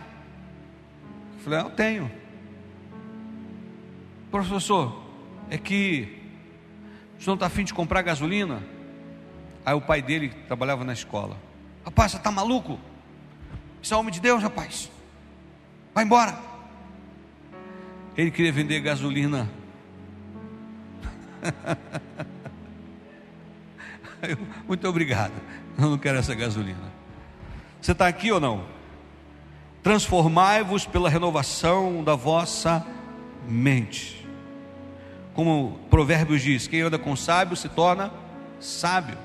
Eu 1.39 1.45
falei, 1.45 1.59
ah, 1.59 1.63
eu 1.63 1.71
tenho. 1.71 2.22
Professor, 4.33 4.99
é 5.51 5.59
que 5.59 6.19
o 7.19 7.23
senhor 7.23 7.33
não 7.33 7.35
está 7.35 7.47
afim 7.47 7.65
de 7.65 7.75
comprar 7.75 8.01
gasolina? 8.01 8.63
Aí 9.65 9.75
o 9.75 9.81
pai 9.81 10.01
dele 10.01 10.31
trabalhava 10.49 10.85
na 10.85 10.95
escola. 10.95 11.37
Rapaz, 11.85 12.13
você 12.13 12.17
está 12.17 12.31
maluco? 12.31 12.81
Isso 13.83 13.93
é 13.93 13.97
homem 13.97 14.11
de 14.11 14.21
Deus, 14.21 14.43
rapaz. 14.43 14.91
Vai 15.95 16.05
embora. 16.05 16.35
Ele 18.17 18.31
queria 18.31 18.51
vender 18.51 18.81
gasolina. 18.81 19.51
Muito 24.67 24.89
obrigado. 24.89 25.35
Eu 25.77 25.91
não 25.91 25.99
quero 25.99 26.17
essa 26.17 26.35
gasolina. 26.35 26.91
Você 27.83 27.93
está 27.93 28.07
aqui 28.07 28.33
ou 28.33 28.41
não? 28.41 28.65
Transformai-vos 29.83 30.87
pela 30.87 31.11
renovação 31.11 32.03
da 32.03 32.15
vossa 32.15 32.87
mente. 33.47 34.22
Como 35.35 35.81
Provérbios 35.91 36.43
diz: 36.43 36.67
quem 36.67 36.83
anda 36.83 36.99
com 36.99 37.17
sábio 37.17 37.57
se 37.57 37.69
torna 37.69 38.13
sábio. 38.61 39.19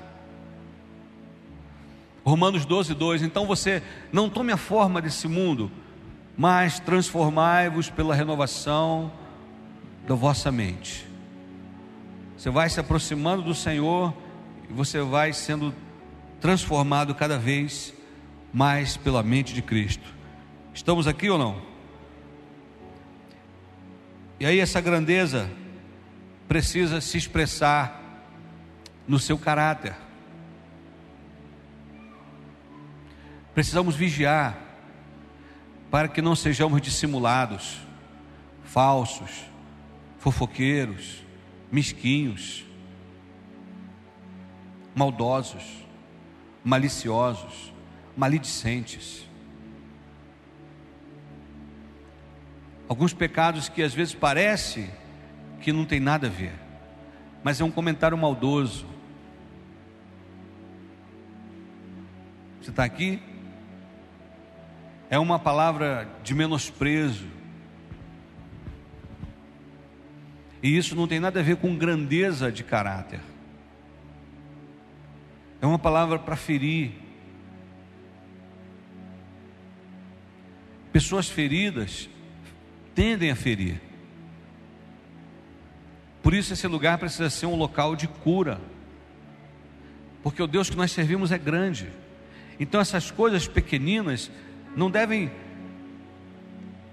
Romanos 2.24 2.64
12, 2.64 2.94
2. 2.94 3.22
Então 3.22 3.46
você 3.46 3.82
não 4.12 4.28
tome 4.28 4.52
a 4.52 4.56
forma 4.56 5.00
desse 5.00 5.26
mundo, 5.26 5.70
mas 6.36 6.78
transformai-vos 6.80 7.88
pela 7.88 8.14
renovação 8.14 9.10
da 10.06 10.14
vossa 10.14 10.52
mente. 10.52 11.06
Você 12.36 12.50
vai 12.50 12.68
se 12.68 12.78
aproximando 12.78 13.42
do 13.42 13.54
Senhor 13.54 14.14
e 14.68 14.72
você 14.72 15.00
vai 15.00 15.32
sendo 15.32 15.74
transformado 16.40 17.14
cada 17.14 17.38
vez 17.38 17.92
mais 18.52 18.96
pela 18.96 19.22
mente 19.22 19.52
de 19.54 19.62
Cristo. 19.62 20.14
Estamos 20.72 21.06
aqui 21.06 21.28
ou 21.28 21.38
não? 21.38 21.60
E 24.38 24.46
aí 24.46 24.60
essa 24.60 24.80
grandeza 24.80 25.50
precisa 26.48 27.00
se 27.02 27.18
expressar 27.18 28.02
no 29.06 29.18
seu 29.18 29.38
caráter. 29.38 29.94
Precisamos 33.54 33.94
vigiar 33.94 34.56
para 35.90 36.08
que 36.08 36.22
não 36.22 36.34
sejamos 36.34 36.80
dissimulados, 36.80 37.78
falsos, 38.64 39.44
fofoqueiros, 40.18 41.22
mesquinhos, 41.70 42.64
maldosos, 44.94 45.64
maliciosos, 46.64 47.72
maledicentes. 48.16 49.26
Alguns 52.88 53.12
pecados 53.12 53.68
que 53.68 53.82
às 53.82 53.92
vezes 53.92 54.14
parece 54.14 54.90
que 55.60 55.72
não 55.72 55.84
tem 55.84 56.00
nada 56.00 56.26
a 56.26 56.30
ver, 56.30 56.52
mas 57.42 57.60
é 57.60 57.64
um 57.64 57.70
comentário 57.70 58.16
maldoso. 58.16 58.86
Você 62.60 62.70
está 62.70 62.84
aqui? 62.84 63.20
É 65.10 65.18
uma 65.18 65.38
palavra 65.38 66.08
de 66.22 66.34
menosprezo. 66.34 67.26
E 70.62 70.76
isso 70.76 70.94
não 70.94 71.06
tem 71.06 71.20
nada 71.20 71.40
a 71.40 71.42
ver 71.42 71.56
com 71.56 71.76
grandeza 71.76 72.50
de 72.52 72.64
caráter. 72.64 73.20
É 75.60 75.66
uma 75.66 75.78
palavra 75.78 76.18
para 76.18 76.36
ferir. 76.36 76.92
Pessoas 80.92 81.28
feridas 81.28 82.08
tendem 82.94 83.30
a 83.30 83.36
ferir. 83.36 83.87
Por 86.28 86.34
isso, 86.34 86.52
esse 86.52 86.66
lugar 86.66 86.98
precisa 86.98 87.30
ser 87.30 87.46
um 87.46 87.56
local 87.56 87.96
de 87.96 88.06
cura, 88.06 88.60
porque 90.22 90.42
o 90.42 90.46
Deus 90.46 90.68
que 90.68 90.76
nós 90.76 90.92
servimos 90.92 91.32
é 91.32 91.38
grande. 91.38 91.88
Então, 92.60 92.82
essas 92.82 93.10
coisas 93.10 93.48
pequeninas 93.48 94.30
não 94.76 94.90
devem 94.90 95.32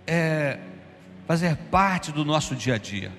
é, 0.08 0.58
fazer 1.28 1.58
parte 1.70 2.14
do 2.14 2.24
nosso 2.24 2.56
dia 2.56 2.76
a 2.76 2.78
dia. 2.78 3.12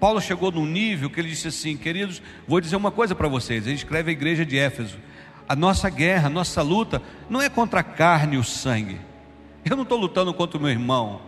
Paulo 0.00 0.20
chegou 0.20 0.50
num 0.50 0.66
nível 0.66 1.08
que 1.08 1.20
ele 1.20 1.28
disse 1.28 1.46
assim: 1.46 1.76
Queridos, 1.76 2.20
vou 2.48 2.60
dizer 2.60 2.74
uma 2.74 2.90
coisa 2.90 3.14
para 3.14 3.28
vocês. 3.28 3.64
Ele 3.64 3.76
escreve 3.76 4.10
a 4.10 4.12
igreja 4.12 4.44
de 4.44 4.58
Éfeso: 4.58 4.98
A 5.48 5.54
nossa 5.54 5.88
guerra, 5.88 6.26
a 6.26 6.30
nossa 6.30 6.62
luta, 6.62 7.00
não 7.30 7.40
é 7.40 7.48
contra 7.48 7.78
a 7.78 7.84
carne 7.84 8.34
e 8.34 8.38
o 8.38 8.42
sangue. 8.42 9.00
Eu 9.64 9.76
não 9.76 9.84
estou 9.84 10.00
lutando 10.00 10.34
contra 10.34 10.58
o 10.58 10.60
meu 10.60 10.70
irmão, 10.72 11.22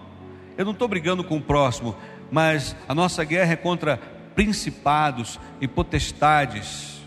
eu 0.59 0.65
não 0.65 0.73
estou 0.73 0.89
brigando 0.89 1.23
com 1.23 1.37
o 1.37 1.41
próximo, 1.41 1.95
mas 2.29 2.75
a 2.89 2.95
nossa 2.95 3.23
guerra 3.23 3.53
é 3.53 3.57
contra 3.57 4.16
principados 4.37 5.41
e 5.61 5.67
potestades 5.67 7.01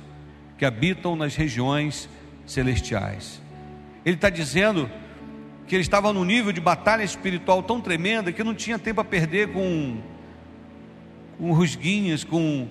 que 0.58 0.66
habitam 0.66 1.16
nas 1.16 1.36
regiões 1.36 2.10
celestiais. 2.46 3.42
Ele 4.04 4.16
está 4.16 4.30
dizendo 4.30 4.90
que 5.68 5.76
ele 5.76 5.84
estava 5.84 6.12
num 6.12 6.26
nível 6.26 6.52
de 6.52 6.60
batalha 6.60 7.04
espiritual 7.04 7.62
tão 7.62 7.80
tremenda 7.80 8.32
que 8.32 8.44
não 8.44 8.56
tinha 8.56 8.80
tempo 8.80 9.00
a 9.00 9.06
perder 9.06 9.54
com, 9.54 10.02
com 11.38 11.54
rusguinhas, 11.54 12.24
com, 12.24 12.68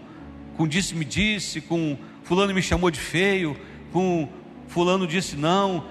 com 0.56 0.66
disse-me 0.66 1.04
disse, 1.04 1.60
com 1.60 1.96
fulano 2.24 2.52
me 2.52 2.60
chamou 2.60 2.90
de 2.90 2.98
feio, 2.98 3.56
com 3.92 4.28
fulano 4.66 5.06
disse 5.06 5.36
não. 5.36 5.86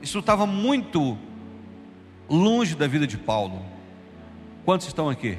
Isso 0.00 0.20
estava 0.20 0.46
muito 0.46 1.18
longe 2.28 2.76
da 2.76 2.86
vida 2.86 3.06
de 3.06 3.18
Paulo. 3.18 3.60
Quantos 4.64 4.86
estão 4.86 5.10
aqui? 5.10 5.36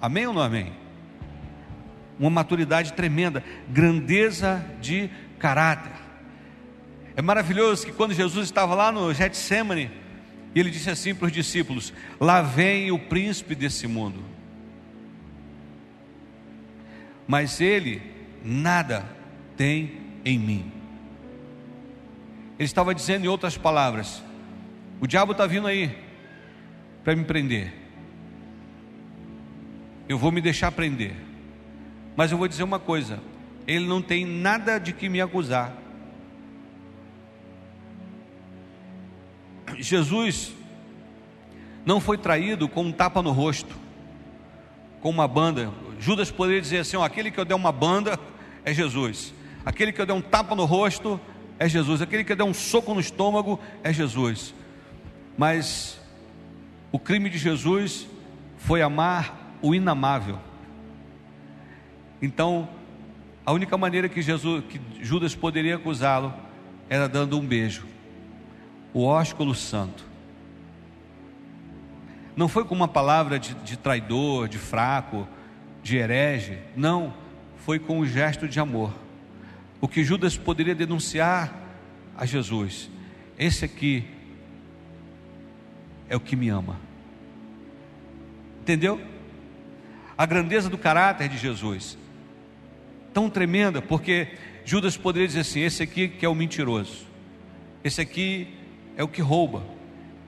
Amém 0.00 0.26
ou 0.26 0.34
não 0.34 0.42
amém? 0.42 0.72
Uma 2.20 2.30
maturidade 2.30 2.92
tremenda, 2.92 3.42
grandeza 3.68 4.64
de 4.80 5.10
caráter. 5.40 5.90
É 7.16 7.22
maravilhoso 7.22 7.84
que 7.84 7.92
quando 7.92 8.14
Jesus 8.14 8.44
estava 8.44 8.76
lá 8.76 8.92
no 8.92 9.12
Getsemane, 9.12 9.90
ele 10.54 10.70
disse 10.70 10.88
assim 10.88 11.14
para 11.14 11.26
os 11.26 11.32
discípulos: 11.32 11.92
Lá 12.20 12.42
vem 12.42 12.92
o 12.92 12.98
príncipe 12.98 13.56
desse 13.56 13.88
mundo. 13.88 14.22
Mas 17.26 17.60
ele 17.60 18.02
nada 18.44 19.04
tem 19.56 19.98
em 20.24 20.38
mim. 20.38 20.72
Ele 22.58 22.66
estava 22.66 22.94
dizendo 22.94 23.24
em 23.24 23.28
outras 23.28 23.56
palavras: 23.56 24.22
O 25.00 25.06
diabo 25.06 25.32
está 25.32 25.46
vindo 25.46 25.66
aí 25.66 25.96
para 27.02 27.16
me 27.16 27.24
prender 27.24 27.80
eu 30.10 30.18
vou 30.18 30.32
me 30.32 30.40
deixar 30.40 30.72
prender. 30.72 31.14
Mas 32.16 32.32
eu 32.32 32.38
vou 32.38 32.48
dizer 32.48 32.62
uma 32.62 32.78
coisa: 32.78 33.20
ele 33.66 33.86
não 33.86 34.02
tem 34.02 34.24
nada 34.24 34.78
de 34.78 34.92
que 34.92 35.08
me 35.08 35.20
acusar. 35.20 35.72
Jesus 39.78 40.52
não 41.84 42.00
foi 42.00 42.18
traído 42.18 42.68
com 42.68 42.84
um 42.84 42.92
tapa 42.92 43.22
no 43.22 43.30
rosto, 43.30 43.74
com 45.00 45.10
uma 45.10 45.26
banda. 45.26 45.72
Judas 45.98 46.30
poderia 46.30 46.60
dizer 46.60 46.78
assim: 46.78 46.96
ó, 46.96 47.04
aquele 47.04 47.30
que 47.30 47.38
eu 47.38 47.44
der 47.44 47.54
uma 47.54 47.72
banda 47.72 48.18
é 48.64 48.72
Jesus, 48.74 49.32
aquele 49.64 49.92
que 49.92 50.00
eu 50.00 50.06
der 50.06 50.12
um 50.12 50.20
tapa 50.20 50.54
no 50.54 50.64
rosto 50.64 51.20
é 51.58 51.68
Jesus, 51.68 52.00
aquele 52.00 52.24
que 52.24 52.32
eu 52.32 52.36
der 52.36 52.44
um 52.44 52.54
soco 52.54 52.94
no 52.94 53.00
estômago 53.00 53.60
é 53.82 53.92
Jesus. 53.92 54.54
Mas 55.36 56.00
o 56.90 56.98
crime 56.98 57.30
de 57.30 57.38
Jesus 57.38 58.06
foi 58.56 58.82
amar 58.82 59.56
o 59.62 59.74
inamável. 59.74 60.38
Então, 62.20 62.68
a 63.44 63.52
única 63.52 63.76
maneira 63.76 64.08
que, 64.08 64.20
Jesus, 64.20 64.64
que 64.68 64.80
Judas 65.00 65.34
poderia 65.34 65.76
acusá-lo 65.76 66.32
era 66.88 67.08
dando 67.08 67.38
um 67.38 67.46
beijo, 67.46 67.86
o 68.92 69.04
ósculo 69.04 69.54
santo. 69.54 70.04
Não 72.36 72.48
foi 72.48 72.64
com 72.64 72.74
uma 72.74 72.88
palavra 72.88 73.38
de, 73.38 73.54
de 73.54 73.76
traidor, 73.76 74.48
de 74.48 74.58
fraco, 74.58 75.26
de 75.82 75.96
herege, 75.96 76.58
não, 76.76 77.14
foi 77.58 77.78
com 77.78 78.00
um 78.00 78.06
gesto 78.06 78.48
de 78.48 78.60
amor. 78.60 78.92
O 79.80 79.88
que 79.88 80.04
Judas 80.04 80.36
poderia 80.36 80.74
denunciar 80.74 81.52
a 82.16 82.26
Jesus: 82.26 82.90
esse 83.38 83.64
aqui 83.64 84.04
é 86.08 86.16
o 86.16 86.20
que 86.20 86.36
me 86.36 86.48
ama. 86.48 86.76
Entendeu? 88.60 89.00
a 90.20 90.26
grandeza 90.26 90.68
do 90.68 90.76
caráter 90.76 91.30
de 91.30 91.38
Jesus. 91.38 91.96
Tão 93.12 93.28
tremenda, 93.28 93.82
porque 93.82 94.28
Judas 94.64 94.96
poderia 94.96 95.26
dizer 95.26 95.40
assim: 95.40 95.60
esse 95.60 95.82
aqui 95.82 96.08
que 96.08 96.24
é 96.24 96.28
o 96.28 96.34
mentiroso, 96.34 97.06
esse 97.82 98.00
aqui 98.00 98.48
é 98.96 99.02
o 99.02 99.08
que 99.08 99.20
rouba, 99.20 99.64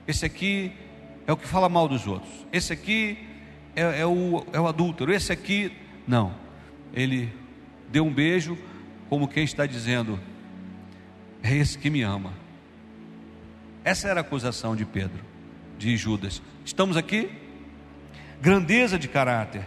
esse 0.07 0.25
aqui 0.25 0.71
é 1.25 1.31
o 1.31 1.37
que 1.37 1.47
fala 1.47 1.69
mal 1.69 1.87
dos 1.87 2.07
outros, 2.07 2.31
esse 2.51 2.73
aqui 2.73 3.17
é, 3.75 4.01
é, 4.01 4.05
o, 4.05 4.45
é 4.51 4.59
o 4.59 4.67
adúltero, 4.67 5.13
esse 5.13 5.31
aqui. 5.31 5.71
Não, 6.07 6.35
ele 6.93 7.31
deu 7.89 8.05
um 8.05 8.13
beijo, 8.13 8.57
como 9.09 9.27
quem 9.27 9.43
está 9.43 9.65
dizendo: 9.65 10.19
é 11.41 11.55
esse 11.55 11.77
que 11.77 11.89
me 11.89 12.01
ama. 12.01 12.33
Essa 13.83 14.07
era 14.07 14.19
a 14.19 14.21
acusação 14.21 14.75
de 14.75 14.85
Pedro, 14.85 15.23
de 15.77 15.95
Judas. 15.97 16.41
Estamos 16.63 16.95
aqui? 16.95 17.29
Grandeza 18.41 18.97
de 18.97 19.07
caráter. 19.07 19.65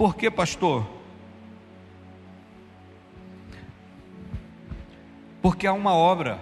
Por 0.00 0.16
que, 0.16 0.30
pastor? 0.30 0.88
Porque 5.42 5.66
há 5.66 5.74
uma 5.74 5.92
obra 5.92 6.40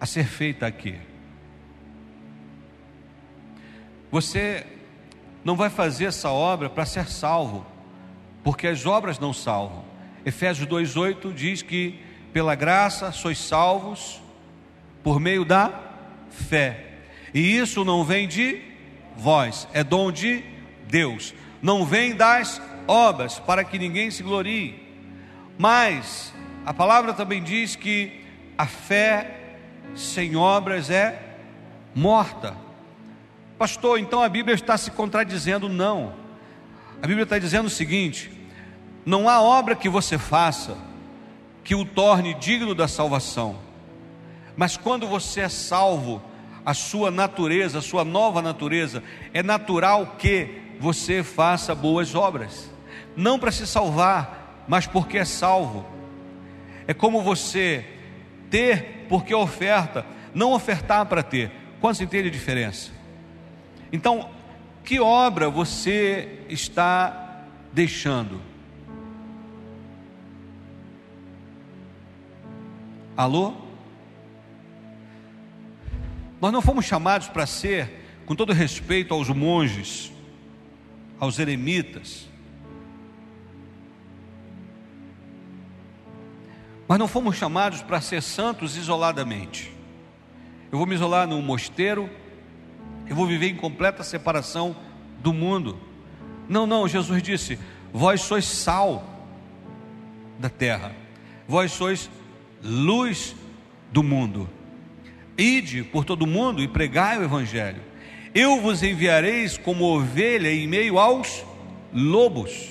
a 0.00 0.04
ser 0.06 0.24
feita 0.26 0.66
aqui. 0.66 0.98
Você 4.10 4.66
não 5.44 5.54
vai 5.54 5.70
fazer 5.70 6.06
essa 6.06 6.30
obra 6.30 6.68
para 6.68 6.84
ser 6.84 7.06
salvo, 7.06 7.64
porque 8.42 8.66
as 8.66 8.84
obras 8.86 9.20
não 9.20 9.32
salvam. 9.32 9.84
Efésios 10.24 10.66
2:8 10.66 11.32
diz 11.32 11.62
que 11.62 12.00
pela 12.32 12.56
graça 12.56 13.12
sois 13.12 13.38
salvos 13.38 14.20
por 15.04 15.20
meio 15.20 15.44
da 15.44 15.70
fé. 16.28 17.02
E 17.32 17.56
isso 17.56 17.84
não 17.84 18.02
vem 18.02 18.26
de 18.26 18.60
vós, 19.16 19.68
é 19.72 19.84
dom 19.84 20.10
de 20.10 20.55
Deus. 20.88 21.34
Não 21.62 21.84
vem 21.84 22.14
das 22.14 22.60
obras, 22.86 23.38
para 23.38 23.64
que 23.64 23.78
ninguém 23.78 24.10
se 24.10 24.22
glorie. 24.22 24.82
Mas 25.58 26.32
a 26.64 26.72
palavra 26.72 27.12
também 27.12 27.42
diz 27.42 27.76
que 27.76 28.20
a 28.56 28.66
fé 28.66 29.58
sem 29.94 30.36
obras 30.36 30.90
é 30.90 31.38
morta. 31.94 32.56
Pastor, 33.58 33.98
então 33.98 34.22
a 34.22 34.28
Bíblia 34.28 34.54
está 34.54 34.76
se 34.76 34.90
contradizendo? 34.90 35.68
Não. 35.68 36.14
A 37.02 37.06
Bíblia 37.06 37.22
está 37.22 37.38
dizendo 37.38 37.66
o 37.66 37.70
seguinte: 37.70 38.30
não 39.04 39.28
há 39.28 39.40
obra 39.40 39.74
que 39.74 39.88
você 39.88 40.18
faça 40.18 40.76
que 41.64 41.74
o 41.74 41.84
torne 41.84 42.34
digno 42.34 42.74
da 42.74 42.86
salvação. 42.86 43.58
Mas 44.56 44.76
quando 44.76 45.06
você 45.06 45.40
é 45.40 45.48
salvo, 45.48 46.22
a 46.64 46.74
sua 46.74 47.10
natureza, 47.10 47.78
a 47.78 47.82
sua 47.82 48.04
nova 48.04 48.42
natureza, 48.42 49.02
é 49.32 49.42
natural 49.42 50.16
que 50.18 50.65
você 50.78 51.22
faça 51.22 51.74
boas 51.74 52.14
obras. 52.14 52.70
Não 53.16 53.38
para 53.38 53.52
se 53.52 53.66
salvar, 53.66 54.64
mas 54.68 54.86
porque 54.86 55.18
é 55.18 55.24
salvo. 55.24 55.86
É 56.86 56.94
como 56.94 57.22
você 57.22 57.84
ter 58.50 59.06
porque 59.08 59.34
oferta, 59.34 60.04
não 60.34 60.52
ofertar 60.52 61.06
para 61.06 61.22
ter. 61.22 61.50
Quantos 61.80 62.00
entendem 62.00 62.28
a 62.28 62.32
diferença? 62.32 62.90
Então, 63.92 64.30
que 64.84 65.00
obra 65.00 65.48
você 65.48 66.40
está 66.48 67.44
deixando? 67.72 68.40
Alô? 73.16 73.54
Nós 76.40 76.52
não 76.52 76.60
fomos 76.60 76.84
chamados 76.84 77.28
para 77.28 77.46
ser, 77.46 78.04
com 78.26 78.34
todo 78.34 78.52
respeito 78.52 79.14
aos 79.14 79.28
monges, 79.30 80.12
aos 81.18 81.38
eremitas, 81.38 82.28
mas 86.88 86.98
não 86.98 87.08
fomos 87.08 87.36
chamados 87.36 87.82
para 87.82 88.00
ser 88.00 88.22
santos 88.22 88.76
isoladamente. 88.76 89.72
Eu 90.70 90.78
vou 90.78 90.86
me 90.86 90.94
isolar 90.94 91.26
num 91.26 91.42
mosteiro, 91.42 92.08
eu 93.08 93.16
vou 93.16 93.26
viver 93.26 93.48
em 93.48 93.56
completa 93.56 94.02
separação 94.02 94.76
do 95.20 95.32
mundo. 95.32 95.78
Não, 96.48 96.66
não, 96.66 96.86
Jesus 96.86 97.22
disse: 97.22 97.58
Vós 97.92 98.20
sois 98.20 98.44
sal 98.44 99.04
da 100.38 100.48
terra, 100.48 100.92
vós 101.48 101.72
sois 101.72 102.10
luz 102.62 103.34
do 103.90 104.02
mundo. 104.02 104.48
Ide 105.36 105.82
por 105.82 106.04
todo 106.04 106.22
o 106.22 106.26
mundo 106.26 106.62
e 106.62 106.68
pregai 106.68 107.18
o 107.18 107.24
Evangelho. 107.24 107.82
Eu 108.38 108.60
vos 108.60 108.82
enviareis 108.82 109.56
como 109.56 109.84
ovelha 109.84 110.52
em 110.52 110.68
meio 110.68 110.98
aos 110.98 111.42
lobos. 111.90 112.70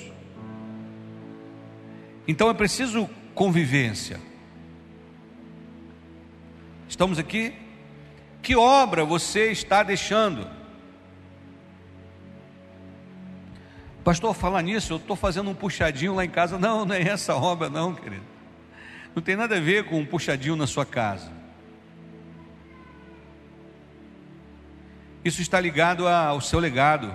Então 2.28 2.48
é 2.48 2.54
preciso 2.54 3.10
convivência. 3.34 4.20
Estamos 6.88 7.18
aqui? 7.18 7.52
Que 8.40 8.54
obra 8.54 9.04
você 9.04 9.50
está 9.50 9.82
deixando? 9.82 10.48
Pastor, 14.04 14.36
falar 14.36 14.62
nisso, 14.62 14.92
eu 14.92 14.98
estou 14.98 15.16
fazendo 15.16 15.50
um 15.50 15.54
puxadinho 15.54 16.14
lá 16.14 16.24
em 16.24 16.30
casa. 16.30 16.60
Não, 16.60 16.84
não 16.84 16.94
é 16.94 17.02
essa 17.02 17.34
obra, 17.34 17.68
não, 17.68 17.92
querido. 17.92 18.22
Não 19.16 19.20
tem 19.20 19.34
nada 19.34 19.56
a 19.56 19.60
ver 19.60 19.86
com 19.86 19.98
um 19.98 20.06
puxadinho 20.06 20.54
na 20.54 20.68
sua 20.68 20.86
casa. 20.86 21.35
Isso 25.26 25.42
está 25.42 25.58
ligado 25.58 26.06
ao 26.06 26.40
seu 26.40 26.60
legado, 26.60 27.12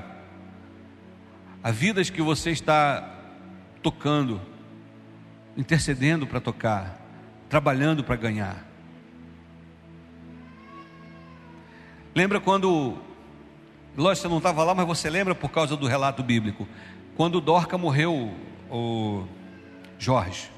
a 1.63 1.71
vidas 1.71 2.09
que 2.09 2.21
você 2.21 2.51
está 2.51 3.09
tocando, 3.81 4.41
intercedendo 5.55 6.27
para 6.27 6.41
tocar, 6.41 6.99
trabalhando 7.47 8.03
para 8.03 8.17
ganhar. 8.17 8.65
Lembra 12.13 12.41
quando, 12.41 12.97
lógico, 13.95 14.23
você 14.23 14.27
não 14.27 14.39
estava 14.39 14.61
lá, 14.65 14.75
mas 14.75 14.85
você 14.85 15.09
lembra 15.09 15.33
por 15.33 15.49
causa 15.49 15.77
do 15.77 15.87
relato 15.87 16.21
bíblico, 16.21 16.67
quando 17.15 17.39
Dorca 17.39 17.77
morreu, 17.77 18.35
o 18.69 19.25
Jorge. 19.97 20.51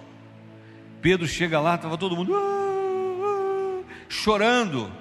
Pedro 1.03 1.27
chega 1.27 1.59
lá, 1.59 1.75
estava 1.75 1.99
todo 1.99 2.15
mundo 2.15 2.33
ah, 2.33 3.83
ah, 3.85 3.93
chorando, 4.09 4.91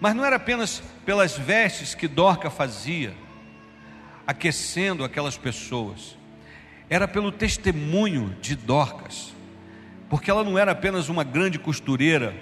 mas 0.00 0.14
não 0.14 0.24
era 0.24 0.36
apenas 0.36 0.82
pelas 1.06 1.38
vestes 1.38 1.94
que 1.94 2.08
Dorca 2.08 2.50
fazia, 2.50 3.14
aquecendo 4.26 5.04
aquelas 5.04 5.38
pessoas, 5.38 6.18
era 6.90 7.06
pelo 7.06 7.30
testemunho 7.30 8.36
de 8.42 8.56
Dorcas, 8.56 9.32
porque 10.10 10.28
ela 10.28 10.42
não 10.42 10.58
era 10.58 10.72
apenas 10.72 11.08
uma 11.08 11.22
grande 11.22 11.60
costureira, 11.60 12.34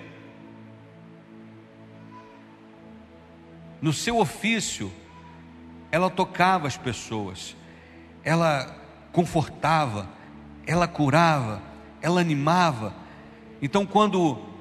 no 3.83 3.93
seu 3.93 4.19
ofício, 4.19 4.91
ela 5.93 6.09
tocava 6.09 6.67
as 6.67 6.79
pessoas, 6.79 7.55
ela 8.25 8.75
confortava, 9.13 10.09
ela 10.67 10.89
curava, 10.89 11.63
ela 12.01 12.19
animava. 12.19 12.95
Então, 13.61 13.85
quando 13.85 14.54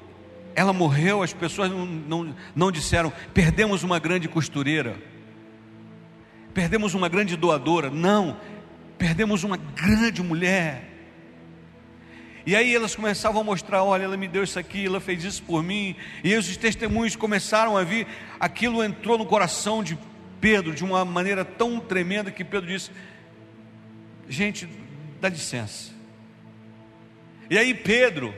ela 0.55 0.73
morreu, 0.73 1.23
as 1.23 1.33
pessoas 1.33 1.69
não, 1.69 1.85
não, 1.85 2.35
não 2.55 2.71
disseram: 2.71 3.11
perdemos 3.33 3.83
uma 3.83 3.99
grande 3.99 4.27
costureira, 4.27 4.95
perdemos 6.53 6.93
uma 6.93 7.09
grande 7.09 7.35
doadora. 7.35 7.89
Não, 7.89 8.37
perdemos 8.97 9.43
uma 9.43 9.57
grande 9.57 10.21
mulher. 10.21 10.89
E 12.45 12.55
aí 12.55 12.75
elas 12.75 12.95
começavam 12.95 13.41
a 13.41 13.43
mostrar: 13.43 13.83
olha, 13.83 14.03
ela 14.03 14.17
me 14.17 14.27
deu 14.27 14.43
isso 14.43 14.59
aqui, 14.59 14.85
ela 14.85 14.99
fez 14.99 15.23
isso 15.23 15.43
por 15.43 15.63
mim. 15.63 15.95
E 16.23 16.35
os 16.35 16.55
testemunhos 16.57 17.15
começaram 17.15 17.77
a 17.77 17.83
vir. 17.83 18.07
Aquilo 18.39 18.83
entrou 18.83 19.17
no 19.17 19.25
coração 19.25 19.83
de 19.83 19.97
Pedro 20.39 20.73
de 20.75 20.83
uma 20.83 21.05
maneira 21.05 21.45
tão 21.45 21.79
tremenda 21.79 22.31
que 22.31 22.43
Pedro 22.43 22.67
disse: 22.67 22.91
gente, 24.27 24.67
dá 25.21 25.29
licença. 25.29 25.91
E 27.49 27.57
aí 27.57 27.73
Pedro 27.73 28.33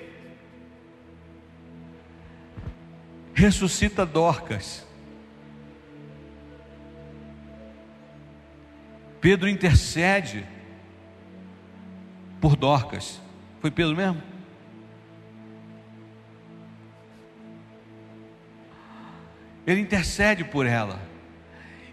ressuscita 3.36 4.06
Dorcas. 4.06 4.88
Pedro 9.20 9.50
intercede 9.50 10.46
por 12.40 12.56
Dorcas. 12.56 13.22
Foi 13.60 13.70
Pedro 13.70 13.96
mesmo? 13.96 14.24
Ele 19.68 19.82
intercede 19.82 20.44
por 20.46 20.66
ela. 20.66 21.02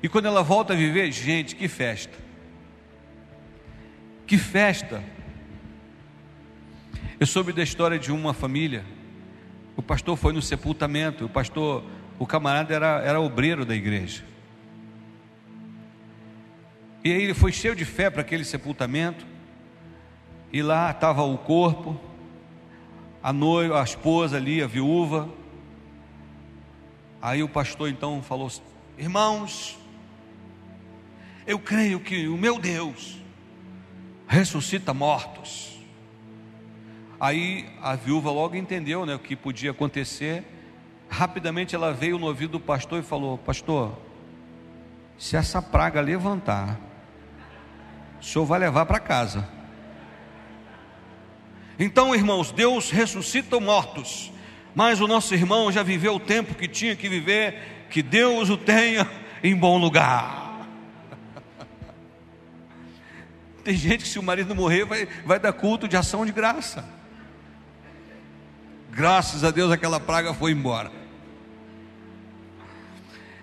E 0.02 0.08
quando 0.08 0.26
ela 0.26 0.42
volta 0.42 0.74
a 0.74 0.76
viver, 0.76 1.10
gente, 1.10 1.56
que 1.56 1.66
festa. 1.66 2.16
Que 4.26 4.38
festa 4.38 5.02
eu 7.18 7.26
soube 7.26 7.52
da 7.52 7.62
história 7.62 7.98
de 7.98 8.12
uma 8.12 8.34
família. 8.34 8.84
O 9.76 9.82
pastor 9.82 10.16
foi 10.16 10.32
no 10.32 10.42
sepultamento. 10.42 11.24
O 11.24 11.28
pastor, 11.28 11.84
o 12.18 12.26
camarada 12.26 12.74
era, 12.74 13.00
era 13.02 13.20
obreiro 13.20 13.64
da 13.64 13.74
igreja. 13.74 14.24
E 17.04 17.10
aí 17.10 17.22
ele 17.22 17.34
foi 17.34 17.52
cheio 17.52 17.74
de 17.74 17.84
fé 17.84 18.10
para 18.10 18.20
aquele 18.20 18.44
sepultamento. 18.44 19.26
E 20.52 20.62
lá 20.62 20.90
estava 20.90 21.22
o 21.22 21.38
corpo, 21.38 21.98
a 23.22 23.32
noiva, 23.32 23.80
a 23.80 23.84
esposa 23.84 24.36
ali, 24.36 24.62
a 24.62 24.66
viúva. 24.66 25.28
Aí 27.20 27.42
o 27.42 27.48
pastor 27.48 27.88
então 27.88 28.22
falou: 28.22 28.50
Irmãos, 28.98 29.78
eu 31.46 31.58
creio 31.58 31.98
que 31.98 32.28
o 32.28 32.36
meu 32.36 32.58
Deus 32.58 33.18
ressuscita 34.28 34.92
mortos. 34.92 35.71
Aí 37.22 37.66
a 37.80 37.94
viúva 37.94 38.32
logo 38.32 38.56
entendeu 38.56 39.06
né, 39.06 39.14
o 39.14 39.18
que 39.20 39.36
podia 39.36 39.70
acontecer. 39.70 40.42
Rapidamente 41.08 41.72
ela 41.72 41.92
veio 41.92 42.18
no 42.18 42.26
ouvido 42.26 42.58
do 42.58 42.60
pastor 42.60 42.98
e 42.98 43.02
falou: 43.04 43.38
Pastor, 43.38 43.96
se 45.16 45.36
essa 45.36 45.62
praga 45.62 46.00
levantar, 46.00 46.80
o 48.20 48.24
senhor 48.24 48.44
vai 48.44 48.58
levar 48.58 48.86
para 48.86 48.98
casa. 48.98 49.48
Então, 51.78 52.12
irmãos, 52.12 52.50
Deus 52.50 52.90
ressuscita 52.90 53.60
mortos, 53.60 54.32
mas 54.74 55.00
o 55.00 55.06
nosso 55.06 55.32
irmão 55.32 55.70
já 55.70 55.84
viveu 55.84 56.16
o 56.16 56.20
tempo 56.20 56.56
que 56.56 56.66
tinha 56.66 56.96
que 56.96 57.08
viver, 57.08 57.86
que 57.88 58.02
Deus 58.02 58.50
o 58.50 58.56
tenha 58.56 59.08
em 59.44 59.54
bom 59.54 59.78
lugar. 59.78 60.66
Tem 63.62 63.76
gente 63.76 64.02
que 64.02 64.08
se 64.08 64.18
o 64.18 64.24
marido 64.24 64.56
morrer 64.56 64.84
vai, 64.84 65.06
vai 65.24 65.38
dar 65.38 65.52
culto 65.52 65.86
de 65.86 65.96
ação 65.96 66.26
de 66.26 66.32
graça. 66.32 67.00
Graças 68.92 69.42
a 69.42 69.50
Deus 69.50 69.72
aquela 69.72 69.98
praga 69.98 70.34
foi 70.34 70.52
embora. 70.52 70.92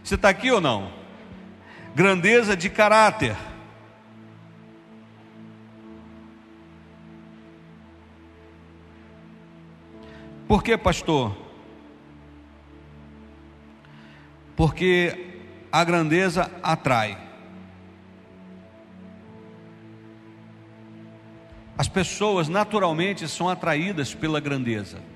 Você 0.03 0.13
está 0.13 0.29
aqui 0.29 0.51
ou 0.51 0.61
não? 0.61 0.91
Grandeza 1.95 2.55
de 2.55 2.69
caráter. 2.69 3.35
Por 10.47 10.63
que, 10.63 10.77
pastor? 10.77 11.35
Porque 14.55 15.41
a 15.71 15.83
grandeza 15.83 16.51
atrai. 16.61 17.17
As 21.75 21.87
pessoas 21.87 22.47
naturalmente 22.47 23.27
são 23.27 23.49
atraídas 23.49 24.13
pela 24.13 24.39
grandeza. 24.39 25.08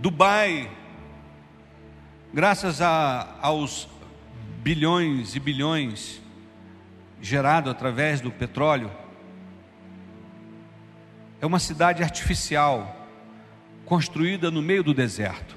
Dubai, 0.00 0.70
graças 2.32 2.80
a, 2.80 3.36
aos 3.42 3.88
bilhões 4.62 5.34
e 5.34 5.40
bilhões 5.40 6.22
gerados 7.20 7.72
através 7.72 8.20
do 8.20 8.30
petróleo, 8.30 8.92
é 11.40 11.46
uma 11.46 11.58
cidade 11.58 12.00
artificial, 12.00 13.08
construída 13.84 14.52
no 14.52 14.62
meio 14.62 14.84
do 14.84 14.94
deserto. 14.94 15.56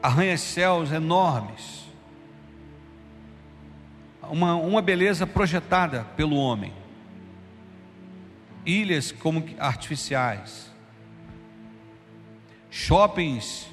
Arranha-céus 0.00 0.92
enormes. 0.92 1.84
Uma, 4.22 4.54
uma 4.54 4.80
beleza 4.80 5.26
projetada 5.26 6.04
pelo 6.16 6.36
homem. 6.36 6.72
Ilhas 8.64 9.10
como 9.10 9.44
artificiais. 9.58 10.73
Shoppings, 12.74 13.68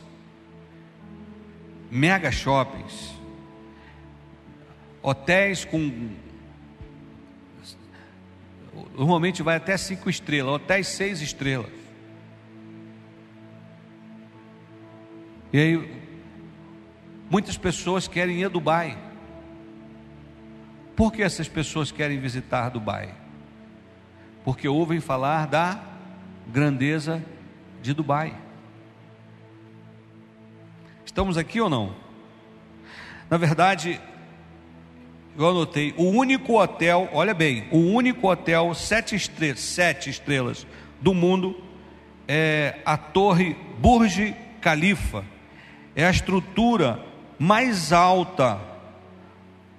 mega 1.89 2.31
shoppings. 2.31 3.15
Hotéis 5.01 5.65
com 5.65 6.11
Normalmente 8.95 9.41
vai 9.41 9.55
até 9.55 9.75
cinco 9.75 10.07
estrelas, 10.07 10.53
até 10.53 10.83
seis 10.83 11.19
estrelas. 11.19 11.71
E 15.51 15.57
aí, 15.57 16.03
muitas 17.27 17.57
pessoas 17.57 18.07
querem 18.07 18.41
ir 18.41 18.45
a 18.45 18.49
Dubai. 18.49 18.95
Por 20.95 21.11
que 21.11 21.23
essas 21.23 21.49
pessoas 21.49 21.91
querem 21.91 22.19
visitar 22.19 22.69
Dubai? 22.69 23.15
Porque 24.43 24.67
ouvem 24.67 24.99
falar 24.99 25.47
da 25.47 25.83
grandeza 26.47 27.25
de 27.81 27.95
Dubai. 27.95 28.50
Estamos 31.11 31.37
aqui 31.37 31.59
ou 31.59 31.69
não? 31.69 31.93
Na 33.29 33.35
verdade, 33.35 33.99
eu 35.37 35.45
anotei, 35.45 35.93
o 35.97 36.05
único 36.05 36.57
hotel, 36.57 37.09
olha 37.11 37.33
bem, 37.33 37.67
o 37.69 37.79
único 37.79 38.29
hotel 38.29 38.73
sete 38.73 39.13
estrelas, 39.13 39.59
sete 39.59 40.09
estrelas 40.09 40.65
do 41.01 41.13
mundo 41.13 41.61
é 42.25 42.79
a 42.85 42.95
Torre 42.95 43.57
Burj 43.77 44.33
Khalifa. 44.61 45.25
É 45.93 46.05
a 46.05 46.09
estrutura 46.09 47.03
mais 47.37 47.91
alta 47.91 48.61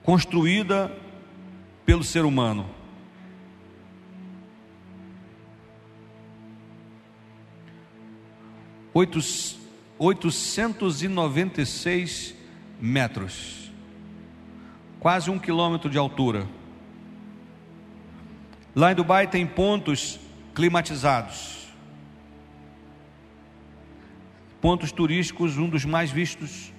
construída 0.03 0.95
pelo 1.87 2.05
ser 2.05 2.27
humano. 2.27 2.69
Oito, 8.93 9.19
896 10.05 12.35
metros, 12.81 13.71
quase 14.99 15.31
um 15.31 15.39
quilômetro 15.39 15.89
de 15.89 15.97
altura. 15.97 16.49
Lá 18.75 18.91
em 18.91 18.97
Dubai 18.97 19.29
tem 19.29 19.47
pontos 19.47 20.19
climatizados, 20.55 21.69
pontos 24.61 24.91
turísticos, 24.91 25.57
um 25.57 25.69
dos 25.69 25.85
mais 25.85 26.11
vistos 26.11 26.73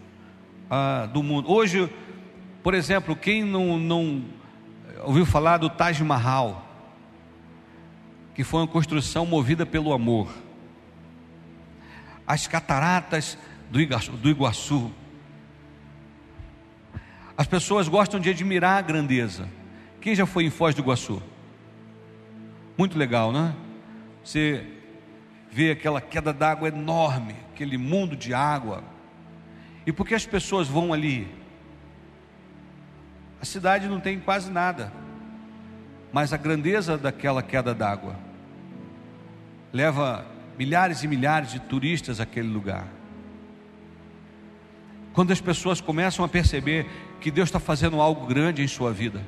ah, 0.69 1.05
do 1.05 1.23
mundo. 1.23 1.49
Hoje, 1.49 1.89
por 2.61 2.73
exemplo, 2.73 3.15
quem 3.15 3.41
não, 3.41 3.79
não 3.79 4.21
ouviu 5.01 5.25
falar 5.25 5.59
do 5.59 5.69
Taj 5.69 6.03
Mahal, 6.03 6.61
que 8.35 8.43
foi 8.43 8.59
uma 8.59 8.67
construção 8.67 9.25
movida 9.25 9.65
pelo 9.65 9.93
amor 9.93 10.42
as 12.25 12.47
cataratas 12.47 13.37
do 13.69 13.81
Iguaçu, 13.81 14.11
do 14.11 14.29
Iguaçu 14.29 14.91
as 17.37 17.47
pessoas 17.47 17.87
gostam 17.87 18.19
de 18.19 18.29
admirar 18.29 18.77
a 18.77 18.81
grandeza. 18.81 19.49
Quem 19.99 20.13
já 20.13 20.25
foi 20.25 20.45
em 20.45 20.49
Foz 20.49 20.75
do 20.75 20.81
Iguaçu? 20.81 21.21
Muito 22.77 22.97
legal, 22.97 23.31
né? 23.31 23.55
Você 24.23 24.65
vê 25.51 25.71
aquela 25.71 25.99
queda 25.99 26.31
d'água 26.31 26.67
enorme, 26.67 27.35
aquele 27.51 27.77
mundo 27.77 28.15
de 28.15 28.33
água. 28.33 28.83
E 29.85 29.91
por 29.91 30.07
que 30.07 30.13
as 30.13 30.25
pessoas 30.25 30.67
vão 30.67 30.93
ali? 30.93 31.27
A 33.41 33.45
cidade 33.45 33.87
não 33.87 33.99
tem 33.99 34.19
quase 34.19 34.51
nada, 34.51 34.93
mas 36.11 36.31
a 36.33 36.37
grandeza 36.37 36.97
daquela 36.97 37.43
queda 37.43 37.73
d'água 37.73 38.15
leva 39.71 40.25
milhares 40.57 41.03
e 41.03 41.07
milhares 41.07 41.51
de 41.51 41.59
turistas 41.59 42.19
àquele 42.19 42.47
lugar. 42.47 42.87
Quando 45.13 45.31
as 45.31 45.39
pessoas 45.39 45.79
começam 45.79 46.25
a 46.25 46.27
perceber 46.27 46.87
que 47.21 47.29
Deus 47.29 47.49
está 47.49 47.59
fazendo 47.59 48.01
algo 48.01 48.25
grande 48.25 48.63
em 48.63 48.67
sua 48.67 48.91
vida, 48.91 49.21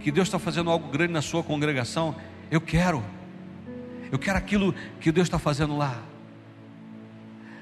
que 0.00 0.10
Deus 0.10 0.28
está 0.28 0.38
fazendo 0.38 0.70
algo 0.70 0.88
grande 0.88 1.12
na 1.12 1.22
sua 1.22 1.42
congregação, 1.42 2.16
eu 2.50 2.60
quero, 2.60 3.02
eu 4.10 4.18
quero 4.18 4.36
aquilo 4.36 4.74
que 5.00 5.12
Deus 5.12 5.26
está 5.26 5.38
fazendo 5.38 5.76
lá. 5.76 6.02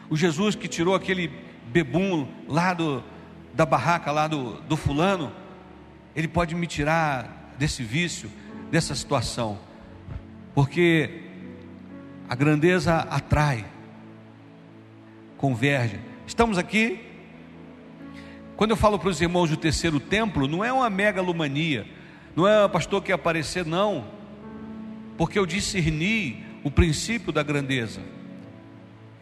O 0.09 0.17
Jesus 0.17 0.55
que 0.55 0.67
tirou 0.67 0.95
aquele 0.95 1.31
bebum 1.67 2.27
lá 2.49 2.73
do, 2.73 3.05
da 3.53 3.67
barraca 3.67 4.11
lá 4.11 4.27
do, 4.27 4.55
do 4.63 4.77
fulano, 4.77 5.31
ele 6.17 6.27
pode 6.27 6.55
me 6.55 6.67
tirar 6.67 7.53
desse 7.59 7.83
vício, 7.83 8.31
dessa 8.71 8.95
situação, 8.95 9.59
porque 10.55 11.28
a 12.29 12.35
grandeza 12.35 12.95
atrai, 12.97 13.65
converge. 15.37 15.99
Estamos 16.27 16.59
aqui 16.59 17.09
quando 18.59 18.73
eu 18.73 18.77
falo 18.77 18.99
para 18.99 19.09
os 19.09 19.21
irmãos 19.21 19.51
do 19.51 19.57
terceiro 19.57 20.01
templo, 20.01 20.49
não 20.49 20.65
é 20.65 20.73
uma 20.73 20.91
megalomania, 20.91 21.87
não 22.35 22.47
é 22.47 22.67
um 22.67 22.69
pastor 22.69 23.01
que 23.01 23.13
aparecer, 23.13 23.65
não, 23.65 24.05
porque 25.17 25.39
eu 25.39 25.47
discerni 25.47 26.45
o 26.65 26.71
princípio 26.71 27.33
da 27.33 27.41
grandeza. 27.41 28.01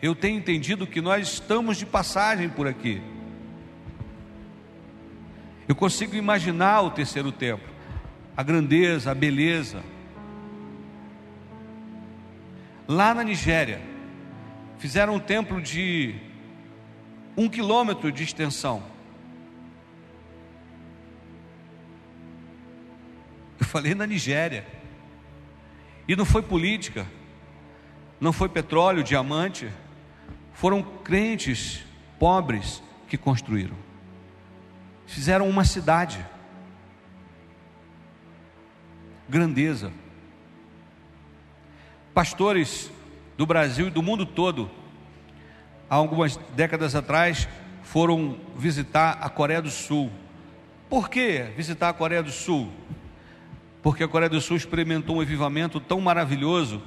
Eu 0.01 0.15
tenho 0.15 0.39
entendido 0.39 0.87
que 0.87 1.03
nós 1.03 1.35
estamos 1.35 1.77
de 1.77 1.85
passagem 1.85 2.49
por 2.49 2.67
aqui. 2.67 3.03
Eu 5.69 5.75
consigo 5.75 6.17
imaginar 6.17 6.81
o 6.81 6.91
terceiro 6.91 7.31
templo, 7.31 7.69
a 8.35 8.43
grandeza, 8.43 9.11
a 9.11 9.15
beleza. 9.15 9.83
Lá 12.89 13.13
na 13.13 13.25
Nigéria, 13.25 13.81
fizeram 14.79 15.17
um 15.17 15.21
templo 15.21 15.61
de 15.61 16.15
um 17.37 17.49
quilômetro 17.49 18.13
de 18.13 18.23
extensão. 18.23 18.83
Eu 23.59 23.67
falei 23.67 23.95
na 23.95 24.07
Nigéria. 24.07 24.67
E 26.09 26.15
não 26.15 26.25
foi 26.25 26.43
política, 26.43 27.07
não 28.21 28.33
foi 28.33 28.49
petróleo, 28.49 29.03
diamante, 29.03 29.69
foram 30.53 30.83
crentes 30.83 31.85
pobres 32.19 32.83
que 33.09 33.19
construíram. 33.19 33.77
Fizeram 35.07 35.49
uma 35.49 35.65
cidade. 35.65 36.25
Grandeza. 39.29 39.93
Pastores 42.17 42.91
do 43.37 43.45
Brasil 43.45 43.89
e 43.89 43.91
do 43.91 44.03
mundo 44.03 44.25
todo, 44.25 44.71
há 45.89 45.95
algumas 45.95 46.37
décadas 46.57 46.95
atrás, 46.95 47.47
foram 47.83 48.39
visitar 48.57 49.19
a 49.21 49.29
Coreia 49.29 49.61
do 49.61 49.71
Sul. 49.71 50.11
Por 50.89 51.11
que 51.11 51.43
visitar 51.57 51.91
a 51.91 51.93
Coreia 51.93 52.23
do 52.23 52.33
Sul? 52.33 52.73
porque 53.87 54.03
a 54.03 54.09
Coreia 54.09 54.29
do 54.29 54.41
Sul 54.41 54.57
experimentou 54.57 55.19
um 55.19 55.21
avivamento 55.21 55.79
tão 55.79 56.01
maravilhoso 56.01 56.83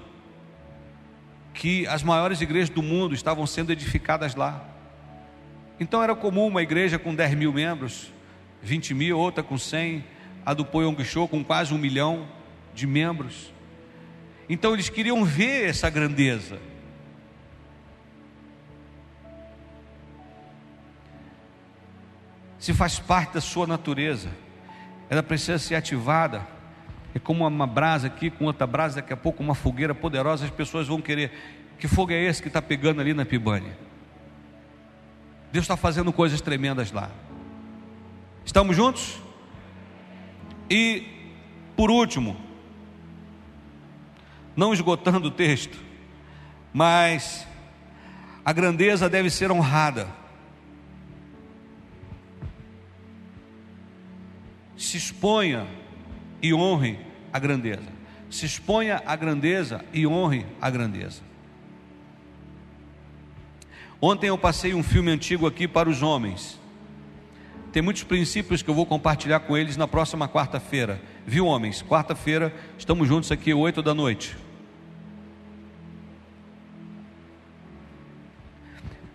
que 1.53 1.87
as 1.87 2.03
maiores 2.03 2.41
igrejas 2.41 2.67
do 2.67 2.83
mundo 2.83 3.15
estavam 3.15 3.47
sendo 3.47 3.71
edificadas 3.71 4.35
lá. 4.35 4.67
Então 5.79 6.03
era 6.03 6.13
comum 6.13 6.47
uma 6.47 6.61
igreja 6.61 6.99
com 6.99 7.15
10 7.15 7.35
mil 7.35 7.53
membros, 7.53 8.11
20 8.61 8.93
mil, 8.93 9.17
outra 9.17 9.41
com 9.41 9.57
100, 9.57 10.03
a 10.45 10.53
do 10.53 10.65
Poyong 10.65 11.01
Show 11.05 11.25
com 11.25 11.41
quase 11.41 11.73
um 11.73 11.77
milhão 11.77 12.27
de 12.75 12.85
membros. 12.85 13.53
Então 14.49 14.73
eles 14.73 14.89
queriam 14.89 15.23
ver 15.23 15.69
essa 15.69 15.89
grandeza. 15.89 16.59
Se 22.57 22.73
faz 22.73 22.99
parte 22.99 23.35
da 23.35 23.41
sua 23.41 23.67
natureza, 23.67 24.29
ela 25.09 25.21
precisa 25.21 25.59
ser 25.59 25.75
ativada. 25.75 26.45
É 27.13 27.19
como 27.19 27.47
uma 27.47 27.67
brasa 27.67 28.07
aqui 28.07 28.29
com 28.29 28.45
outra 28.45 28.65
brasa, 28.67 28.97
daqui 28.97 29.13
a 29.13 29.17
pouco 29.17 29.41
uma 29.41 29.55
fogueira 29.55 29.93
poderosa, 29.93 30.45
as 30.45 30.51
pessoas 30.51 30.87
vão 30.87 30.99
querer. 30.99 31.31
Que 31.77 31.87
fogo 31.87 32.11
é 32.11 32.21
esse 32.21 32.41
que 32.41 32.47
está 32.49 32.61
pegando 32.61 32.99
ali 33.01 33.13
na 33.13 33.25
Pibânia? 33.25 33.77
Deus 35.51 35.63
está 35.63 35.77
fazendo 35.77 36.11
coisas 36.11 36.41
tremendas 36.41 36.91
lá. 36.91 37.09
Estamos 38.43 38.75
juntos? 38.75 39.19
E, 40.69 41.07
por 41.75 41.89
último, 41.89 42.48
não 44.59 44.73
esgotando 44.73 45.29
o 45.29 45.31
texto, 45.31 45.79
mas 46.73 47.47
a 48.43 48.51
grandeza 48.51 49.09
deve 49.09 49.29
ser 49.29 49.49
honrada. 49.49 50.05
Se 54.75 54.97
exponha 54.97 55.65
e 56.41 56.53
honre 56.53 56.99
a 57.31 57.39
grandeza. 57.39 57.87
Se 58.29 58.45
exponha 58.45 59.01
à 59.05 59.15
grandeza 59.15 59.83
e 59.93 60.05
honre 60.05 60.45
a 60.61 60.69
grandeza. 60.69 61.21
Ontem 64.01 64.27
eu 64.27 64.37
passei 64.37 64.73
um 64.73 64.83
filme 64.83 65.09
antigo 65.09 65.47
aqui 65.47 65.69
para 65.69 65.89
os 65.89 66.01
homens. 66.01 66.59
Tem 67.71 67.81
muitos 67.81 68.03
princípios 68.03 68.61
que 68.61 68.69
eu 68.69 68.75
vou 68.75 68.85
compartilhar 68.85 69.39
com 69.41 69.55
eles 69.55 69.77
na 69.77 69.87
próxima 69.87 70.27
quarta-feira. 70.27 71.01
Viu, 71.25 71.45
homens? 71.45 71.81
Quarta-feira, 71.81 72.53
estamos 72.77 73.07
juntos 73.07 73.31
aqui, 73.31 73.53
oito 73.53 73.81
da 73.81 73.93
noite. 73.93 74.48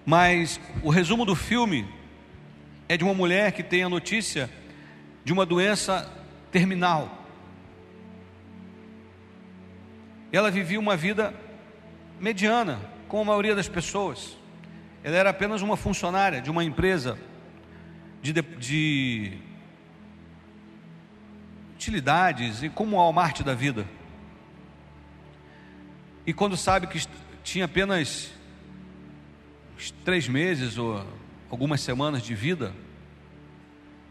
Mas 0.05 0.61
o 0.83 0.91
resumo 0.91 1.25
do 1.25 1.35
filme 1.35 1.89
é 2.89 2.97
de 2.97 3.05
uma 3.05 3.15
mulher 3.15 3.53
que 3.53 3.63
tem 3.63 3.83
a 3.83 3.89
notícia 3.89 4.51
de 5.25 5.33
uma 5.33 5.47
doença 5.47 6.11
terminal. 6.51 7.27
Ela 10.31 10.51
vivia 10.51 10.79
uma 10.79 10.97
vida 10.97 11.33
mediana, 12.21 12.81
como 13.09 13.23
a 13.23 13.25
maioria 13.27 13.55
das 13.55 13.69
pessoas. 13.69 14.37
Ela 15.03 15.17
era 15.17 15.31
apenas 15.31 15.63
uma 15.63 15.77
funcionária 15.77 16.43
de 16.43 16.51
uma 16.51 16.65
empresa 16.65 17.19
de, 18.21 18.33
de 18.33 19.39
utilidades 21.75 22.63
e 22.63 22.69
como 22.69 22.97
o 22.97 22.99
Walmart 22.99 23.43
da 23.43 23.55
vida. 23.55 23.87
E 26.27 26.33
quando 26.33 26.57
sabe 26.57 26.87
que 26.87 27.07
tinha 27.43 27.67
apenas 27.67 28.34
três 29.91 30.28
meses 30.28 30.78
ou 30.78 31.05
algumas 31.51 31.80
semanas 31.80 32.22
de 32.22 32.35
vida, 32.35 32.72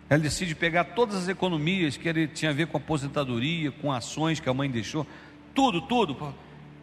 ela 0.10 0.22
decide 0.22 0.54
pegar 0.54 0.84
todas 0.84 1.16
as 1.16 1.28
economias 1.28 1.98
que 1.98 2.08
ele 2.08 2.28
tinha 2.28 2.52
a 2.52 2.54
ver 2.54 2.68
com 2.68 2.78
aposentadoria, 2.78 3.72
com 3.72 3.92
ações 3.92 4.40
que 4.40 4.50
a 4.50 4.54
mãe 4.54 4.70
deixou, 4.70 5.08
tudo, 5.54 5.82
tudo. 5.82 6.34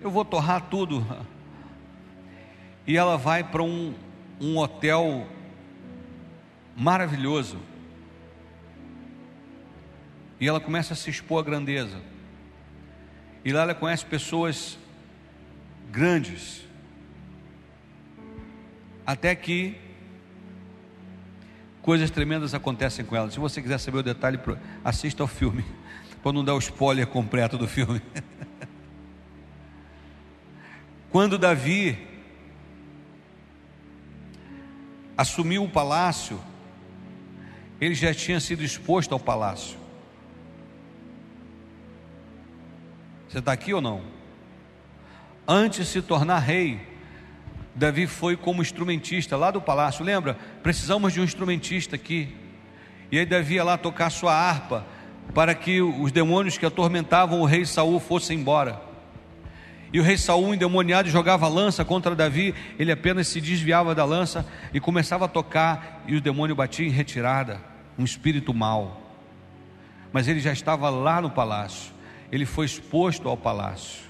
Eu 0.01 0.11
vou 0.11 0.25
torrar 0.25 0.69
tudo. 0.69 1.07
E 2.87 2.97
ela 2.97 3.17
vai 3.17 3.45
para 3.45 3.63
um, 3.63 3.95
um 4.41 4.57
hotel 4.59 5.27
maravilhoso. 6.77 7.59
E 10.41 10.49
ela 10.49 10.59
começa 10.59 10.95
a 10.95 10.97
se 10.97 11.11
expor 11.11 11.41
à 11.41 11.43
grandeza. 11.45 12.01
E 13.45 13.53
lá 13.53 13.63
ela 13.63 13.75
conhece 13.75 14.05
pessoas 14.07 14.79
grandes. 15.91 16.65
Até 19.11 19.35
que 19.35 19.77
coisas 21.83 22.13
tremendas 22.13 22.55
acontecem 22.55 23.05
com 23.05 23.17
ela. 23.17 23.29
Se 23.29 23.41
você 23.41 23.61
quiser 23.61 23.79
saber 23.79 23.99
o 23.99 24.03
detalhe, 24.05 24.39
assista 24.85 25.21
ao 25.25 25.27
filme, 25.27 25.65
para 26.23 26.33
não 26.33 26.45
dar 26.45 26.55
o 26.55 26.61
spoiler 26.61 27.09
completo 27.09 27.59
do 27.59 27.67
filme. 27.67 28.01
Quando 31.11 31.37
Davi 31.37 31.99
assumiu 35.19 35.65
o 35.65 35.69
palácio, 35.69 36.41
ele 37.81 37.97
já 37.97 38.15
tinha 38.15 38.39
sido 38.39 38.63
exposto 38.63 39.13
ao 39.13 39.19
palácio. 39.19 39.77
Você 43.29 43.41
está 43.41 43.51
aqui 43.51 43.75
ou 43.75 43.81
não? 43.81 44.03
Antes 45.49 45.87
de 45.87 45.93
se 45.95 46.01
tornar 46.01 46.39
rei, 46.39 46.90
Davi 47.75 48.07
foi 48.07 48.37
como 48.37 48.63
instrumentista 48.63 49.37
lá 49.37 49.51
do 49.51 49.61
palácio. 49.61 50.05
Lembra? 50.05 50.37
Precisamos 50.63 51.13
de 51.13 51.21
um 51.21 51.25
instrumentista 51.25 51.97
aqui. 51.97 52.35
E 53.11 53.19
aí 53.19 53.27
Davi 53.27 53.55
ia 53.55 53.65
lá 53.65 53.77
tocar 53.77 54.11
sua 54.11 54.35
harpa 54.35 54.85
para 55.35 55.55
que 55.55 55.81
os 55.81 56.13
demônios 56.13 56.59
que 56.59 56.67
atormentavam 56.67 57.41
o 57.41 57.45
rei 57.45 57.65
Saul 57.65 58.01
fossem 58.01 58.39
embora. 58.39 58.81
E 59.93 59.99
o 59.99 60.03
rei 60.03 60.17
Saul, 60.17 60.55
endemoniado, 60.55 61.09
jogava 61.09 61.49
lança 61.49 61.85
contra 61.85 62.15
Davi, 62.15 62.55
ele 62.79 62.93
apenas 62.93 63.27
se 63.27 63.41
desviava 63.41 63.95
da 63.95 64.05
lança 64.05 64.47
e 64.73 64.79
começava 64.79 65.25
a 65.25 65.29
tocar, 65.29 66.05
e 66.07 66.15
o 66.15 66.21
demônio 66.21 66.55
batia 66.55 66.87
em 66.87 66.91
retirada 66.91 67.61
um 67.99 68.05
espírito 68.05 68.55
mau. 68.55 69.01
Mas 70.13 70.29
ele 70.29 70.39
já 70.39 70.53
estava 70.53 70.89
lá 70.91 71.21
no 71.21 71.31
palácio, 71.31 71.93
ele 72.31 72.47
foi 72.47 72.67
exposto 72.67 73.29
ao 73.29 73.37
palácio. 73.37 74.03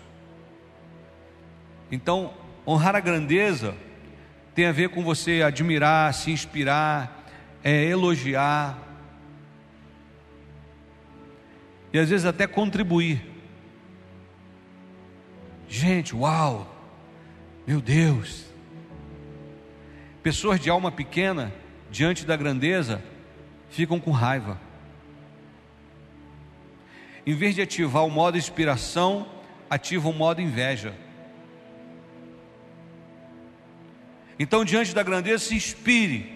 Então, 1.90 2.32
honrar 2.70 2.94
a 2.94 3.00
grandeza 3.00 3.74
tem 4.54 4.66
a 4.66 4.72
ver 4.72 4.90
com 4.90 5.02
você 5.02 5.42
admirar, 5.42 6.14
se 6.14 6.30
inspirar, 6.30 7.26
é, 7.64 7.84
elogiar, 7.84 8.78
e 11.92 11.98
às 11.98 12.08
vezes 12.10 12.24
até 12.24 12.46
contribuir. 12.46 13.20
Gente, 15.68 16.14
uau! 16.14 16.76
Meu 17.66 17.80
Deus! 17.80 18.44
Pessoas 20.22 20.60
de 20.60 20.70
alma 20.70 20.92
pequena, 20.92 21.52
diante 21.90 22.24
da 22.24 22.36
grandeza, 22.36 23.02
ficam 23.70 23.98
com 23.98 24.12
raiva. 24.12 24.60
Em 27.26 27.34
vez 27.34 27.54
de 27.54 27.62
ativar 27.62 28.04
o 28.04 28.10
modo 28.10 28.38
inspiração, 28.38 29.26
ativa 29.68 30.08
o 30.08 30.12
modo 30.12 30.40
inveja. 30.40 30.94
Então, 34.40 34.64
diante 34.64 34.94
da 34.94 35.02
grandeza, 35.02 35.44
se 35.44 35.54
inspire. 35.54 36.32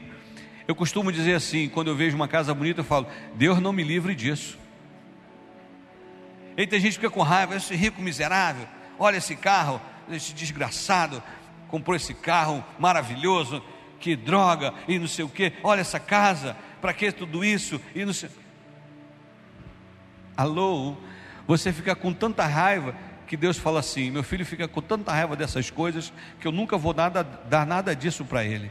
Eu 0.69 0.75
costumo 0.75 1.11
dizer 1.11 1.33
assim, 1.37 1.71
quando 1.71 1.89
eu 1.89 1.97
vejo 1.97 2.15
uma 2.15 2.29
casa 2.29 2.53
bonita, 2.53 2.81
eu 2.81 2.85
falo: 2.85 3.07
Deus 3.35 3.59
não 3.63 3.73
me 3.73 3.83
livre 3.83 4.15
disso. 4.15 4.59
E 6.55 6.67
tem 6.67 6.79
gente 6.79 6.93
que 6.93 7.01
fica 7.01 7.11
com 7.11 7.23
raiva, 7.23 7.57
esse 7.57 7.75
rico 7.75 8.03
miserável, 8.03 8.69
olha 8.99 9.17
esse 9.17 9.35
carro, 9.35 9.81
esse 10.11 10.35
desgraçado, 10.35 11.23
comprou 11.69 11.97
esse 11.97 12.13
carro 12.13 12.63
maravilhoso, 12.79 13.63
que 13.99 14.15
droga, 14.15 14.75
e 14.87 14.99
não 14.99 15.09
sei 15.09 15.25
o 15.25 15.29
que, 15.29 15.55
olha 15.63 15.81
essa 15.81 15.99
casa, 15.99 16.55
para 16.83 16.93
que 16.93 17.11
tudo 17.11 17.43
isso? 17.43 17.81
E 17.95 18.05
não 18.05 18.13
sei. 18.13 18.29
Alô? 20.37 20.95
Você 21.47 21.73
fica 21.73 21.95
com 21.97 22.13
tanta 22.13 22.45
raiva 22.45 22.95
que 23.27 23.37
Deus 23.37 23.59
fala 23.59 23.81
assim: 23.81 24.11
meu 24.11 24.23
filho 24.23 24.45
fica 24.45 24.69
com 24.69 24.81
tanta 24.81 25.13
raiva 25.13 25.37
dessas 25.37 25.71
coisas 25.71 26.13
que 26.41 26.47
eu 26.47 26.53
nunca 26.53 26.77
vou 26.77 26.95
nada, 26.95 27.23
dar 27.23 27.67
nada 27.67 27.95
disso 27.95 28.25
para 28.25 28.45
ele. 28.45 28.71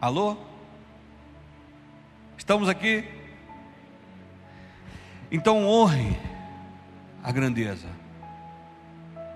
Alô? 0.00 0.36
Estamos 2.36 2.68
aqui? 2.68 3.04
Então 5.30 5.64
honre 5.66 6.18
a 7.22 7.30
grandeza, 7.30 7.88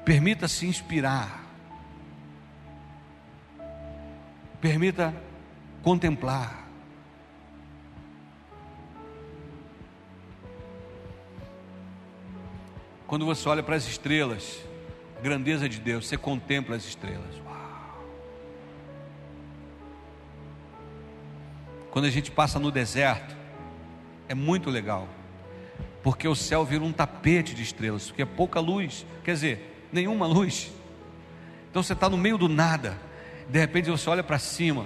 permita-se 0.04 0.66
inspirar, 0.66 1.40
permita 4.60 5.14
contemplar. 5.82 6.65
Quando 13.06 13.24
você 13.24 13.48
olha 13.48 13.62
para 13.62 13.76
as 13.76 13.86
estrelas, 13.86 14.58
grandeza 15.22 15.68
de 15.68 15.78
Deus, 15.78 16.06
você 16.06 16.16
contempla 16.16 16.74
as 16.74 16.84
estrelas. 16.84 17.36
Uau. 17.44 18.04
Quando 21.90 22.06
a 22.06 22.10
gente 22.10 22.30
passa 22.32 22.58
no 22.58 22.70
deserto, 22.70 23.36
é 24.28 24.34
muito 24.34 24.70
legal, 24.70 25.08
porque 26.02 26.26
o 26.26 26.34
céu 26.34 26.64
vira 26.64 26.82
um 26.82 26.92
tapete 26.92 27.54
de 27.54 27.62
estrelas, 27.62 28.08
porque 28.08 28.22
é 28.22 28.26
pouca 28.26 28.58
luz. 28.58 29.06
Quer 29.22 29.34
dizer, 29.34 29.86
nenhuma 29.92 30.26
luz. 30.26 30.72
Então 31.70 31.82
você 31.82 31.92
está 31.92 32.10
no 32.10 32.16
meio 32.16 32.36
do 32.36 32.48
nada, 32.48 32.98
de 33.48 33.58
repente 33.60 33.88
você 33.88 34.10
olha 34.10 34.24
para 34.24 34.38
cima, 34.38 34.84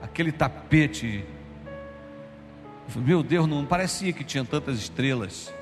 aquele 0.00 0.30
tapete. 0.30 1.24
Meu 2.94 3.24
Deus, 3.24 3.48
não 3.48 3.66
parecia 3.66 4.12
que 4.12 4.22
tinha 4.22 4.44
tantas 4.44 4.78
estrelas. 4.78 5.52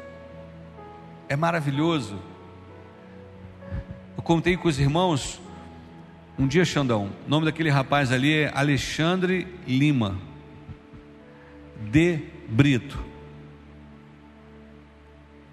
É 1.29 1.37
maravilhoso. 1.37 2.18
Eu 4.16 4.22
contei 4.22 4.57
com 4.57 4.68
os 4.68 4.79
irmãos 4.79 5.41
um 6.39 6.47
dia, 6.47 6.64
Xandão. 6.64 7.11
O 7.27 7.29
nome 7.29 7.47
daquele 7.47 7.70
rapaz 7.70 8.12
ali 8.12 8.33
é 8.33 8.53
Alexandre 8.55 9.47
Lima 9.66 10.16
de 11.91 12.20
Brito. 12.49 13.05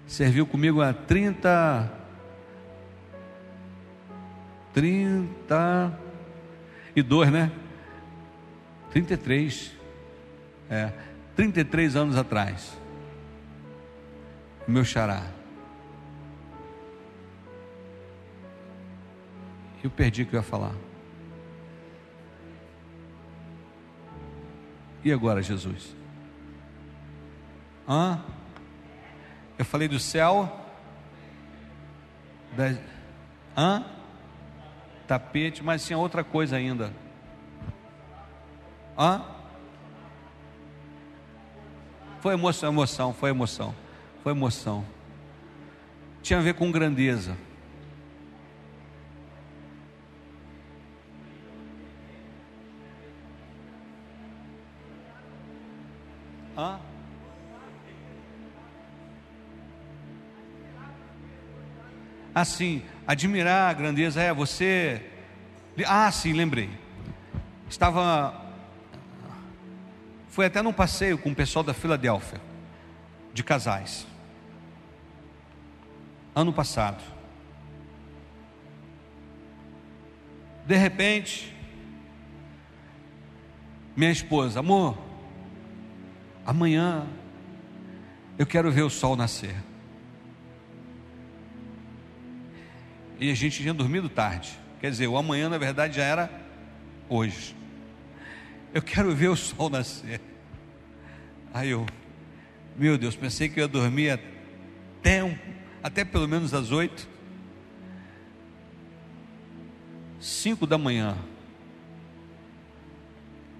Serviu 0.06 0.46
comigo 0.46 0.80
há 0.80 0.92
30 0.92 2.04
32, 4.74 7.30
né? 7.30 7.50
33. 8.90 9.72
É, 10.68 10.92
33 11.36 11.96
anos 11.96 12.16
atrás. 12.16 12.76
Meu 14.66 14.84
xará. 14.84 15.22
Eu 19.84 19.90
perdi 19.90 20.22
o 20.22 20.26
que 20.26 20.34
eu 20.34 20.40
ia 20.40 20.42
falar. 20.42 20.74
E 25.04 25.12
agora, 25.12 25.42
Jesus? 25.42 25.94
Hã? 27.86 28.24
Eu 29.58 29.64
falei 29.66 29.86
do 29.86 29.98
céu. 30.00 30.58
Da... 32.56 32.74
Hã? 33.54 33.84
Tapete, 35.06 35.62
mas 35.62 35.86
tinha 35.86 35.98
outra 35.98 36.24
coisa 36.24 36.56
ainda. 36.56 36.90
Hã? 38.98 39.22
Foi 42.20 42.32
emoção, 42.32 42.70
emoção, 42.70 43.12
foi 43.12 43.28
emoção. 43.28 43.74
Foi 44.22 44.32
emoção. 44.32 44.82
Tinha 46.22 46.38
a 46.38 46.42
ver 46.42 46.54
com 46.54 46.72
grandeza. 46.72 47.36
Assim, 62.34 62.82
admirar 63.06 63.70
a 63.70 63.72
grandeza 63.72 64.20
é 64.20 64.34
você. 64.34 65.00
Ah, 65.86 66.10
sim, 66.10 66.32
lembrei. 66.32 66.68
Estava. 67.68 68.42
Foi 70.28 70.46
até 70.46 70.60
num 70.60 70.72
passeio 70.72 71.16
com 71.16 71.30
o 71.30 71.34
pessoal 71.34 71.62
da 71.62 71.72
Filadélfia, 71.72 72.40
de 73.32 73.44
casais. 73.44 74.04
Ano 76.34 76.52
passado. 76.52 77.02
De 80.66 80.76
repente, 80.76 81.54
minha 83.94 84.10
esposa, 84.10 84.58
amor, 84.58 84.98
amanhã 86.44 87.06
eu 88.36 88.46
quero 88.46 88.72
ver 88.72 88.82
o 88.82 88.90
sol 88.90 89.14
nascer. 89.14 89.54
E 93.18 93.30
a 93.30 93.34
gente 93.34 93.62
tinha 93.62 93.74
dormido 93.74 94.08
tarde. 94.08 94.58
Quer 94.80 94.90
dizer, 94.90 95.06
o 95.06 95.16
amanhã 95.16 95.48
na 95.48 95.58
verdade 95.58 95.96
já 95.96 96.04
era 96.04 96.30
hoje. 97.08 97.56
Eu 98.72 98.82
quero 98.82 99.14
ver 99.14 99.28
o 99.28 99.36
sol 99.36 99.70
nascer. 99.70 100.20
Aí 101.52 101.70
eu, 101.70 101.86
meu 102.76 102.98
Deus, 102.98 103.14
pensei 103.14 103.48
que 103.48 103.60
eu 103.60 103.64
ia 103.64 103.68
dormir 103.68 104.10
até, 104.10 105.22
um, 105.22 105.36
até 105.82 106.04
pelo 106.04 106.26
menos 106.26 106.52
às 106.52 106.72
oito. 106.72 107.08
Cinco 110.20 110.66
da 110.66 110.76
manhã, 110.76 111.16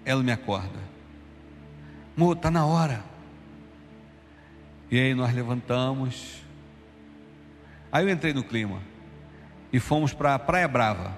ela 0.04 0.22
me 0.22 0.32
acorda. 0.32 0.80
Amor, 2.16 2.36
está 2.36 2.50
na 2.50 2.66
hora. 2.66 3.04
E 4.90 4.98
aí 4.98 5.14
nós 5.14 5.32
levantamos. 5.32 6.42
Aí 7.92 8.04
eu 8.04 8.10
entrei 8.10 8.32
no 8.32 8.42
clima 8.42 8.93
e 9.74 9.80
fomos 9.80 10.14
para 10.14 10.38
Praia 10.38 10.68
Brava. 10.68 11.12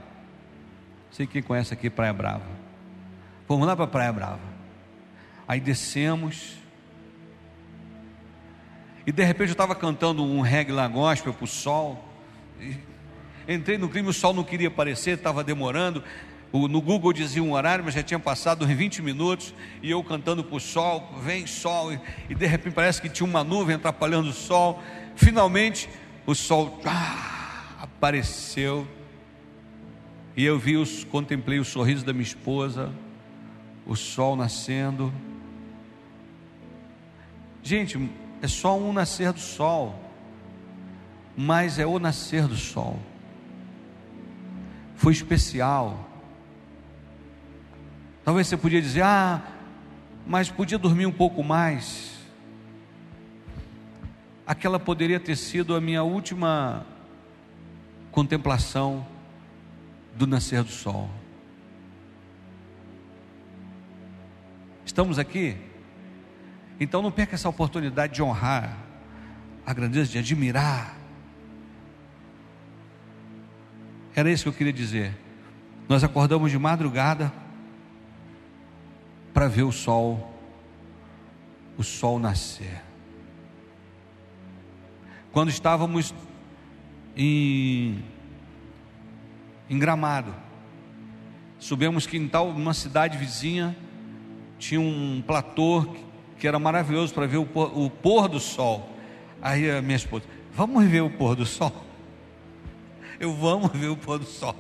Sei 1.11 1.27
quem 1.27 1.43
conhece 1.43 1.75
aqui 1.75 1.91
Praia 1.91 2.15
Brava. 2.15 2.47
Fomos 3.47 3.67
lá 3.67 3.77
para 3.77 3.87
Praia 3.87 4.11
Brava. 4.11 4.41
Aí 5.47 5.61
descemos. 5.61 6.55
E 9.07 9.13
de 9.13 9.23
repente 9.23 9.49
eu 9.49 9.53
estava 9.53 9.75
cantando 9.75 10.25
um 10.25 10.41
reggae 10.41 10.73
lá 10.73 10.89
gospel 10.89 11.35
para 11.35 11.45
o 11.45 11.47
sol. 11.47 12.03
Entrei 13.47 13.77
no 13.77 13.91
clima, 13.91 14.09
o 14.09 14.15
sol 14.15 14.33
não 14.33 14.43
queria 14.43 14.69
aparecer, 14.69 15.19
estava 15.19 15.45
demorando. 15.45 16.03
no 16.51 16.81
Google 16.81 17.13
dizia 17.13 17.43
um 17.43 17.53
horário, 17.53 17.85
mas 17.85 17.93
já 17.93 18.03
tinha 18.03 18.19
passado 18.19 18.65
uns 18.65 18.73
20 18.73 19.03
minutos. 19.03 19.53
E 19.83 19.91
eu 19.91 20.03
cantando 20.03 20.43
para 20.43 20.57
o 20.57 20.61
sol, 20.61 21.13
vem 21.23 21.47
sol. 21.47 21.93
E, 22.31 22.35
de 22.35 22.47
repente 22.47 22.73
parece 22.73 23.03
que 23.03 23.11
tinha 23.11 23.29
uma 23.29 23.45
nuvem 23.45 23.77
atrapalhando 23.77 24.31
o 24.31 24.33
sol. 24.33 24.83
Finalmente 25.15 25.91
o 26.25 26.35
sol. 26.35 26.81
Ah, 26.87 27.36
apareceu 27.97 28.87
e 30.37 30.45
eu 30.45 30.59
vi 30.59 30.77
os, 30.77 31.03
contemplei 31.05 31.59
o 31.59 31.65
sorriso 31.65 32.05
da 32.05 32.13
minha 32.13 32.23
esposa, 32.23 32.93
o 33.87 33.97
sol 33.97 34.37
nascendo. 34.37 35.11
Gente, 37.63 38.11
é 38.43 38.47
só 38.47 38.79
um 38.79 38.93
nascer 38.93 39.33
do 39.33 39.41
sol, 39.41 39.99
mas 41.35 41.79
é 41.79 41.87
o 41.87 41.99
nascer 41.99 42.47
do 42.47 42.55
sol. 42.55 42.99
Foi 44.95 45.15
especial. 45.15 46.07
Talvez 48.23 48.47
você 48.47 48.59
podia 48.59 48.83
dizer, 48.83 49.05
ah, 49.05 49.43
mas 50.27 50.51
podia 50.51 50.77
dormir 50.77 51.07
um 51.07 51.13
pouco 51.13 51.43
mais. 51.43 52.15
Aquela 54.47 54.79
poderia 54.79 55.19
ter 55.19 55.37
sido 55.37 55.75
a 55.75 55.81
minha 55.81 56.03
última 56.03 56.87
contemplação 58.17 59.07
do 60.15 60.27
nascer 60.27 60.63
do 60.63 60.71
sol. 60.71 61.11
Estamos 64.87 65.19
aqui? 65.19 65.55
Então 66.81 67.03
não 67.03 67.11
perca 67.11 67.35
essa 67.35 67.47
oportunidade 67.47 68.15
de 68.15 68.23
honrar 68.23 68.75
a 69.67 69.75
grandeza, 69.75 70.11
de 70.13 70.19
admirar. 70.19 70.97
Era 74.15 74.31
isso 74.31 74.45
que 74.45 74.49
eu 74.49 74.55
queria 74.55 74.73
dizer. 74.73 75.15
Nós 75.87 76.03
acordamos 76.03 76.51
de 76.51 76.59
madrugada 76.59 77.31
para 79.35 79.47
ver 79.47 79.65
o 79.65 79.73
sol, 79.73 80.35
o 81.77 81.83
sol 81.85 82.19
nascer. 82.19 82.83
Quando 85.31 85.51
estávamos 85.51 86.15
em, 87.17 88.05
em 89.71 89.79
Gramado. 89.79 90.35
Subimos 91.59 92.07
quintal, 92.07 92.53
numa 92.53 92.75
cidade 92.75 93.17
vizinha, 93.17 93.75
tinha 94.59 94.81
um 94.81 95.23
platô 95.27 95.97
que 96.39 96.47
era 96.47 96.59
maravilhoso 96.59 97.15
para 97.15 97.27
ver 97.27 97.39
o 97.39 97.47
pôr, 97.47 97.77
o 97.77 97.89
pôr 97.89 98.29
do 98.29 98.39
sol. 98.39 98.91
Aí 99.41 99.71
a 99.71 99.81
minha 99.81 99.97
esposa, 99.97 100.25
vamos 100.53 100.85
ver 100.85 101.01
o 101.01 101.11
pôr 101.11 101.35
do 101.35 101.47
sol? 101.47 101.73
Eu 103.19 103.33
vamos 103.33 103.73
ver 103.73 103.89
o 103.89 103.97
pôr 103.97 104.19
do 104.19 104.27
sol. 104.27 104.55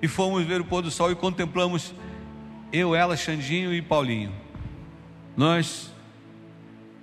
E 0.00 0.08
fomos 0.08 0.42
ver 0.44 0.60
o 0.60 0.64
pôr 0.64 0.82
do 0.82 0.90
sol 0.90 1.12
e 1.12 1.14
contemplamos 1.14 1.94
eu, 2.72 2.94
ela, 2.94 3.14
Xandinho 3.14 3.72
e 3.74 3.82
Paulinho. 3.82 4.32
Nós, 5.36 5.92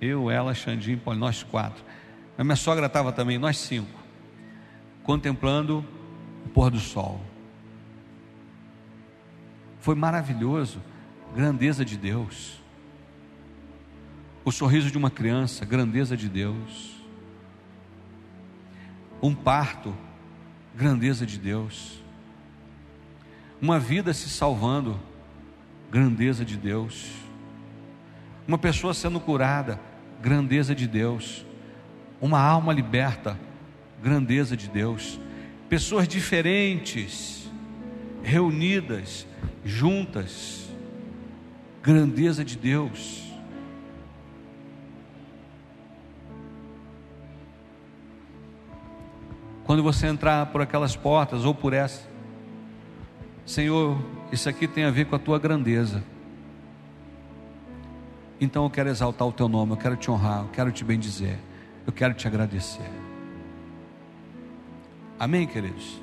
eu, 0.00 0.28
ela, 0.28 0.52
Xandinho 0.52 0.96
e 0.96 1.00
Paulinho, 1.00 1.24
nós 1.24 1.44
quatro. 1.44 1.84
A 2.36 2.42
minha 2.42 2.56
sogra 2.56 2.86
estava 2.86 3.12
também, 3.12 3.38
nós 3.38 3.56
cinco 3.56 3.99
contemplando 5.10 5.84
o 6.46 6.48
pôr 6.50 6.70
do 6.70 6.78
sol. 6.78 7.20
Foi 9.80 9.96
maravilhoso, 9.96 10.80
grandeza 11.34 11.84
de 11.84 11.96
Deus. 11.96 12.62
O 14.44 14.52
sorriso 14.52 14.88
de 14.88 14.96
uma 14.96 15.10
criança, 15.10 15.64
grandeza 15.64 16.16
de 16.16 16.28
Deus. 16.28 16.94
Um 19.20 19.34
parto, 19.34 19.92
grandeza 20.76 21.26
de 21.26 21.38
Deus. 21.38 22.00
Uma 23.60 23.80
vida 23.80 24.14
se 24.14 24.28
salvando, 24.28 24.96
grandeza 25.90 26.44
de 26.44 26.56
Deus. 26.56 27.10
Uma 28.46 28.58
pessoa 28.58 28.94
sendo 28.94 29.18
curada, 29.18 29.80
grandeza 30.22 30.72
de 30.72 30.86
Deus. 30.86 31.44
Uma 32.20 32.40
alma 32.40 32.72
liberta, 32.72 33.36
grandeza 34.02 34.56
de 34.56 34.68
Deus. 34.68 35.20
pessoas 35.68 36.08
diferentes, 36.08 37.48
reunidas, 38.24 39.24
juntas, 39.64 40.68
grandeza 41.80 42.44
de 42.44 42.56
Deus. 42.56 43.22
Quando 49.64 49.82
você 49.82 50.08
entrar 50.08 50.46
por 50.46 50.60
aquelas 50.60 50.96
portas 50.96 51.44
ou 51.44 51.54
por 51.54 51.72
essa, 51.72 52.02
Senhor, 53.46 53.96
isso 54.32 54.48
aqui 54.48 54.66
tem 54.66 54.82
a 54.82 54.90
ver 54.90 55.04
com 55.04 55.14
a 55.14 55.18
tua 55.18 55.38
grandeza. 55.38 56.02
Então 58.40 58.64
eu 58.64 58.70
quero 58.70 58.88
exaltar 58.88 59.28
o 59.28 59.32
teu 59.32 59.48
nome, 59.48 59.72
eu 59.72 59.76
quero 59.76 59.96
te 59.96 60.10
honrar, 60.10 60.42
eu 60.42 60.48
quero 60.48 60.72
te 60.72 60.82
bendizer, 60.82 61.38
eu 61.86 61.92
quero 61.92 62.14
te 62.14 62.26
agradecer. 62.26 62.99
Amém, 65.20 65.46
queridos? 65.46 66.00